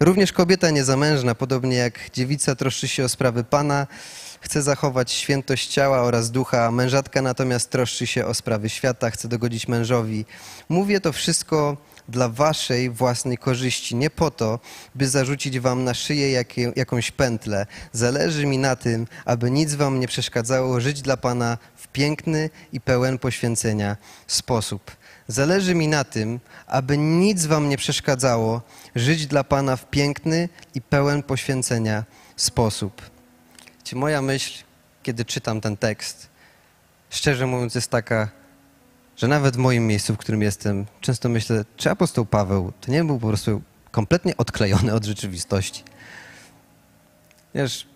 Również 0.01 0.33
kobieta 0.33 0.71
niezamężna, 0.71 1.35
podobnie 1.35 1.77
jak 1.77 2.11
dziewica, 2.11 2.55
troszczy 2.55 2.89
się 2.89 3.05
o 3.05 3.09
sprawy 3.09 3.45
Pana, 3.45 3.87
chce 4.41 4.63
zachować 4.63 5.13
świętość 5.13 5.69
ciała 5.69 6.03
oraz 6.03 6.31
ducha, 6.31 6.71
mężatka 6.71 7.23
natomiast 7.23 7.71
troszczy 7.71 8.07
się 8.07 8.27
o 8.27 8.35
sprawy 8.35 8.69
świata, 8.69 9.11
chce 9.11 9.29
dogodzić 9.29 9.69
mężowi. 9.69 10.25
Mówię 10.69 11.01
to 11.01 11.13
wszystko 11.13 11.77
dla 12.09 12.29
waszej 12.29 12.91
własnej 12.91 13.39
korzyści, 13.39 13.97
nie 13.97 14.11
po 14.11 14.31
to, 14.31 14.61
by 14.95 15.09
zarzucić 15.09 15.61
wam 15.61 15.85
na 15.85 15.95
szyję 15.95 16.31
jakie, 16.31 16.73
jakąś 16.77 17.11
pętlę. 17.11 17.67
Zależy 17.93 18.47
mi 18.47 18.59
na 18.59 18.77
tym, 18.77 19.07
aby 19.25 19.51
nic 19.51 19.75
wam 19.75 20.01
nie 20.01 20.09
przeszkadzało 20.09 20.81
żyć 20.81 21.03
dla 21.03 21.17
Pana 21.17 21.59
w 21.77 21.89
piękny 21.89 22.51
i 22.73 22.81
pełen 22.81 23.19
poświęcenia 23.19 23.97
sposób. 24.27 24.91
Zależy 25.29 25.75
mi 25.75 25.89
na 25.89 26.05
tym, 26.05 26.41
aby 26.67 26.99
nic 26.99 27.47
wam 27.47 27.69
nie 27.69 27.77
przeszkadzało 27.77 28.63
żyć 28.95 29.27
dla 29.27 29.45
Pana 29.45 29.77
w 29.77 29.91
piękny 29.91 30.49
i 30.75 30.81
pełen 30.81 31.23
poświęcenia 31.23 32.05
sposób. 32.37 33.03
Ci 33.85 33.97
moja 33.97 34.23
myśl, 34.23 34.65
kiedy 35.03 35.25
czytam 35.25 35.61
ten 35.61 35.77
tekst, 35.77 36.29
szczerze 37.11 37.47
mówiąc, 37.47 37.75
jest 37.75 37.91
taka, 37.91 38.29
że 39.17 39.29
nawet 39.29 39.57
w 39.57 39.59
moim 39.59 39.87
miejscu, 39.87 40.15
w 40.15 40.19
którym 40.19 40.43
jestem, 40.43 40.87
często 41.01 41.29
myślę, 41.29 41.65
czy 41.77 41.91
apostoł 41.91 42.27
Paweł 42.27 42.73
to 42.81 42.93
nie 42.93 43.05
był 43.05 43.19
po 43.19 43.29
prostu 43.29 43.63
kompletnie 43.91 44.37
odklejony 44.37 44.95
od 44.95 45.05
rzeczywistości. 45.05 45.83
Wiesz, 47.55 47.87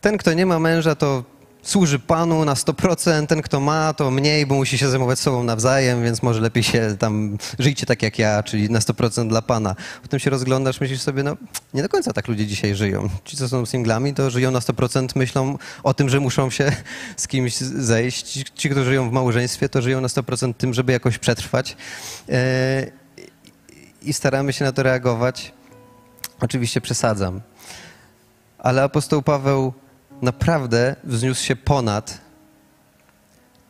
ten, 0.00 0.18
kto 0.18 0.32
nie 0.32 0.46
ma 0.46 0.58
męża, 0.58 0.94
to 0.94 1.24
służy 1.64 1.98
Panu 1.98 2.44
na 2.44 2.54
100%, 2.54 3.26
ten 3.26 3.42
kto 3.42 3.60
ma 3.60 3.92
to 3.92 4.10
mniej, 4.10 4.46
bo 4.46 4.54
musi 4.54 4.78
się 4.78 4.88
zajmować 4.88 5.18
sobą 5.18 5.42
nawzajem, 5.42 6.04
więc 6.04 6.22
może 6.22 6.40
lepiej 6.40 6.62
się 6.62 6.96
tam, 6.98 7.38
żyjcie 7.58 7.86
tak 7.86 8.02
jak 8.02 8.18
ja, 8.18 8.42
czyli 8.42 8.70
na 8.70 8.78
100% 8.78 9.28
dla 9.28 9.42
Pana. 9.42 9.76
Potem 10.02 10.20
się 10.20 10.30
rozglądasz, 10.30 10.80
myślisz 10.80 11.00
sobie, 11.00 11.22
no 11.22 11.36
nie 11.74 11.82
do 11.82 11.88
końca 11.88 12.12
tak 12.12 12.28
ludzie 12.28 12.46
dzisiaj 12.46 12.74
żyją. 12.74 13.08
Ci, 13.24 13.36
co 13.36 13.48
są 13.48 13.66
singlami, 13.66 14.14
to 14.14 14.30
żyją 14.30 14.50
na 14.50 14.58
100%, 14.58 15.08
myślą 15.16 15.58
o 15.82 15.94
tym, 15.94 16.08
że 16.08 16.20
muszą 16.20 16.50
się 16.50 16.72
z 17.16 17.28
kimś 17.28 17.56
zejść. 17.56 18.44
Ci, 18.54 18.70
którzy 18.70 18.84
żyją 18.84 19.10
w 19.10 19.12
małżeństwie, 19.12 19.68
to 19.68 19.82
żyją 19.82 20.00
na 20.00 20.08
100% 20.08 20.54
tym, 20.54 20.74
żeby 20.74 20.92
jakoś 20.92 21.18
przetrwać. 21.18 21.76
E, 22.28 22.86
I 24.02 24.12
staramy 24.12 24.52
się 24.52 24.64
na 24.64 24.72
to 24.72 24.82
reagować. 24.82 25.52
Oczywiście 26.40 26.80
przesadzam. 26.80 27.40
Ale 28.58 28.82
apostoł 28.82 29.22
Paweł 29.22 29.72
naprawdę 30.24 30.96
wzniósł 31.04 31.44
się 31.44 31.56
ponad 31.56 32.24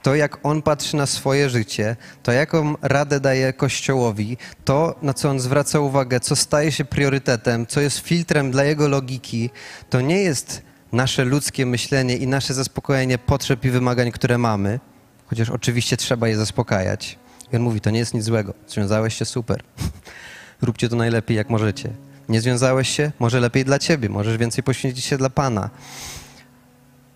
to, 0.02 0.14
jak 0.14 0.38
on 0.42 0.62
patrzy 0.62 0.96
na 0.96 1.06
swoje 1.06 1.50
życie, 1.50 1.96
to, 2.22 2.32
jaką 2.32 2.74
radę 2.82 3.20
daje 3.20 3.52
Kościołowi, 3.52 4.36
to, 4.64 4.94
na 5.02 5.14
co 5.14 5.30
on 5.30 5.40
zwraca 5.40 5.80
uwagę, 5.80 6.20
co 6.20 6.36
staje 6.36 6.72
się 6.72 6.84
priorytetem, 6.84 7.66
co 7.66 7.80
jest 7.80 7.98
filtrem 7.98 8.50
dla 8.50 8.64
jego 8.64 8.88
logiki, 8.88 9.50
to 9.90 10.00
nie 10.00 10.22
jest 10.22 10.62
nasze 10.92 11.24
ludzkie 11.24 11.66
myślenie 11.66 12.16
i 12.16 12.26
nasze 12.26 12.54
zaspokojenie 12.54 13.18
potrzeb 13.18 13.64
i 13.64 13.70
wymagań, 13.70 14.12
które 14.12 14.38
mamy, 14.38 14.80
chociaż 15.26 15.50
oczywiście 15.50 15.96
trzeba 15.96 16.28
je 16.28 16.36
zaspokajać. 16.36 17.18
I 17.52 17.56
on 17.56 17.62
mówi, 17.62 17.80
to 17.80 17.90
nie 17.90 17.98
jest 17.98 18.14
nic 18.14 18.24
złego. 18.24 18.54
Związałeś 18.68 19.14
się 19.14 19.24
super. 19.24 19.62
Róbcie 20.62 20.88
to 20.88 20.96
najlepiej, 20.96 21.36
jak 21.36 21.50
możecie. 21.50 21.90
Nie 22.28 22.40
związałeś 22.40 22.88
się? 22.88 23.12
Może 23.18 23.40
lepiej 23.40 23.64
dla 23.64 23.78
ciebie, 23.78 24.08
możesz 24.08 24.36
więcej 24.36 24.64
poświęcić 24.64 25.04
się 25.04 25.18
dla 25.18 25.30
Pana. 25.30 25.70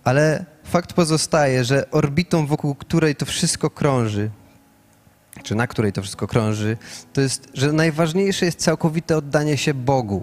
Ale 0.09 0.45
fakt 0.65 0.93
pozostaje, 0.93 1.65
że 1.65 1.91
orbitą, 1.91 2.47
wokół 2.47 2.75
której 2.75 3.17
to 3.17 3.27
wszystko 3.27 3.71
krąży, 3.71 4.31
czy 5.43 5.55
na 5.55 5.67
której 5.67 5.93
to 5.93 6.03
wszystko 6.03 6.27
krąży, 6.27 6.77
to 7.13 7.21
jest, 7.21 7.49
że 7.55 7.73
najważniejsze 7.73 8.47
jest 8.47 8.59
całkowite 8.59 9.17
oddanie 9.17 9.57
się 9.57 9.75
Bogu. 9.75 10.23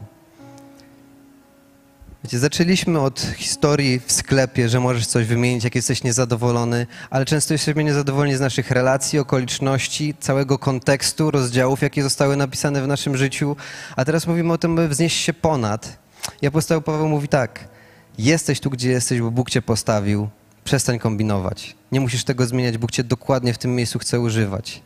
Wiecie, 2.23 2.39
zaczęliśmy 2.39 2.99
od 2.99 3.19
historii 3.19 4.01
w 4.05 4.11
sklepie, 4.11 4.69
że 4.69 4.79
możesz 4.79 5.07
coś 5.07 5.25
wymienić, 5.25 5.63
jak 5.63 5.75
jesteś 5.75 6.03
niezadowolony, 6.03 6.87
ale 7.09 7.25
często 7.25 7.53
jesteśmy 7.53 7.83
niezadowoleni 7.83 8.35
z 8.35 8.39
naszych 8.39 8.71
relacji, 8.71 9.19
okoliczności, 9.19 10.15
całego 10.19 10.59
kontekstu, 10.59 11.31
rozdziałów, 11.31 11.81
jakie 11.81 12.03
zostały 12.03 12.37
napisane 12.37 12.81
w 12.81 12.87
naszym 12.87 13.17
życiu. 13.17 13.55
A 13.95 14.05
teraz 14.05 14.27
mówimy 14.27 14.53
o 14.53 14.57
tym, 14.57 14.75
by 14.75 14.87
wznieść 14.87 15.17
się 15.17 15.33
ponad. 15.33 15.97
I 16.41 16.47
apostoł 16.47 16.81
Paweł 16.81 17.09
mówi 17.09 17.27
tak, 17.27 17.74
jesteś 18.17 18.59
tu, 18.59 18.69
gdzie 18.69 18.89
jesteś, 18.89 19.21
bo 19.21 19.31
Bóg 19.31 19.49
cię 19.49 19.61
postawił, 19.61 20.29
przestań 20.63 20.99
kombinować. 20.99 21.75
Nie 21.91 22.01
musisz 22.01 22.23
tego 22.23 22.45
zmieniać, 22.45 22.77
Bóg 22.77 22.91
cię 22.91 23.03
dokładnie 23.03 23.53
w 23.53 23.57
tym 23.57 23.75
miejscu 23.75 23.99
chce 23.99 24.19
używać. 24.19 24.81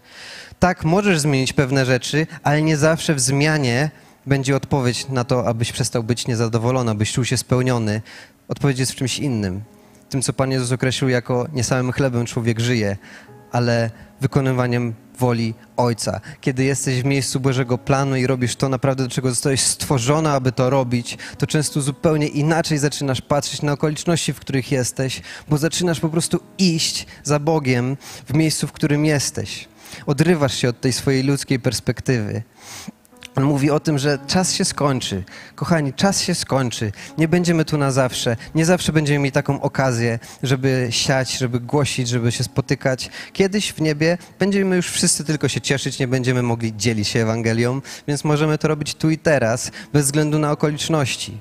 Tak, 0.60 0.84
możesz 0.84 1.20
zmienić 1.20 1.54
pewne 1.54 1.86
rzeczy, 1.86 2.28
ale 2.44 2.62
nie 2.62 2.78
zawsze 2.78 3.15
w 3.15 3.20
zmianie 3.20 3.92
będzie 4.26 4.56
odpowiedź 4.56 5.08
na 5.08 5.24
to, 5.24 5.48
abyś 5.48 5.72
przestał 5.72 6.04
być 6.04 6.28
niezadowolony, 6.28 6.92
abyś 6.92 7.12
czuł 7.12 7.26
się 7.26 7.38
spełniony. 7.38 8.02
Odpowiedź 8.48 8.80
jest 8.80 8.92
w 8.92 8.96
czymś 8.96 9.20
innym. 9.20 9.62
Tym, 10.10 10.22
co 10.22 10.34
Pan 10.34 10.52
Jezus 10.52 10.72
określił 10.72 11.10
jako 11.10 11.48
nie 11.54 11.63
samym 11.63 11.92
chlebem 11.92 12.26
człowiek 12.26 12.60
żyje, 12.60 12.98
ale 13.52 13.92
wykonywaniem 14.22 14.94
woli 15.19 15.53
Ojca. 15.77 16.21
Kiedy 16.41 16.63
jesteś 16.63 17.01
w 17.01 17.05
miejscu 17.05 17.39
Bożego 17.39 17.77
planu 17.77 18.15
i 18.15 18.27
robisz 18.27 18.55
to 18.55 18.69
naprawdę, 18.69 19.03
do 19.03 19.10
czego 19.10 19.29
zostałeś 19.29 19.62
stworzony, 19.62 20.29
aby 20.29 20.51
to 20.51 20.69
robić, 20.69 21.17
to 21.38 21.47
często 21.47 21.82
zupełnie 21.82 22.27
inaczej 22.27 22.77
zaczynasz 22.77 23.21
patrzeć 23.21 23.62
na 23.62 23.71
okoliczności, 23.71 24.34
w 24.34 24.39
których 24.39 24.71
jesteś, 24.71 25.21
bo 25.49 25.58
zaczynasz 25.58 25.99
po 25.99 26.10
prostu 26.10 26.39
iść 26.58 27.05
za 27.23 27.39
Bogiem 27.39 27.97
w 28.27 28.34
miejscu, 28.34 28.67
w 28.67 28.71
którym 28.71 29.05
jesteś. 29.05 29.67
Odrywasz 30.05 30.55
się 30.55 30.69
od 30.69 30.82
tej 30.82 30.93
swojej 30.93 31.23
ludzkiej 31.23 31.60
perspektywy. 31.60 32.43
On 33.39 33.45
mówi 33.45 33.71
o 33.71 33.80
tym, 33.80 33.97
że 33.97 34.19
czas 34.28 34.54
się 34.54 34.65
skończy. 34.65 35.23
Kochani, 35.56 35.93
czas 35.93 36.21
się 36.21 36.36
skończy. 36.36 36.91
Nie 37.17 37.28
będziemy 37.28 37.65
tu 37.65 37.78
na 37.78 37.91
zawsze. 37.91 38.38
Nie 38.56 38.65
zawsze 38.65 38.93
będziemy 38.93 39.19
mieli 39.19 39.32
taką 39.32 39.62
okazję, 39.62 40.19
żeby 40.43 40.88
siać, 40.89 41.38
żeby 41.38 41.60
głosić, 41.60 42.08
żeby 42.08 42.32
się 42.32 42.43
spotykać. 42.43 43.10
Kiedyś 43.34 43.73
w 43.73 43.82
niebie 43.82 44.17
będziemy 44.39 44.75
już 44.75 44.89
wszyscy 44.89 45.23
tylko 45.23 45.47
się 45.47 45.62
cieszyć, 45.62 45.99
nie 45.99 46.08
będziemy 46.08 46.43
mogli 46.43 46.78
dzielić 46.78 47.08
się 47.08 47.19
Ewangelią, 47.19 47.82
więc 48.08 48.23
możemy 48.23 48.58
to 48.58 48.67
robić 48.67 48.95
tu 48.95 49.10
i 49.10 49.17
teraz, 49.17 49.71
bez 49.93 50.06
względu 50.06 50.39
na 50.39 50.52
okoliczności. 50.52 51.38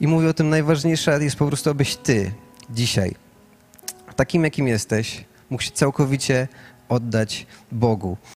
I 0.00 0.06
mówi 0.06 0.26
o 0.26 0.34
tym, 0.34 0.48
najważniejsze 0.48 1.24
jest 1.24 1.36
po 1.36 1.46
prostu, 1.46 1.70
abyś 1.70 1.96
ty 1.96 2.32
dzisiaj, 2.70 3.14
takim 4.16 4.44
jakim 4.44 4.68
jesteś, 4.68 5.24
mógł 5.50 5.62
się 5.62 5.70
całkowicie 5.70 6.48
oddać 6.88 7.46
Bogu. 7.72 8.16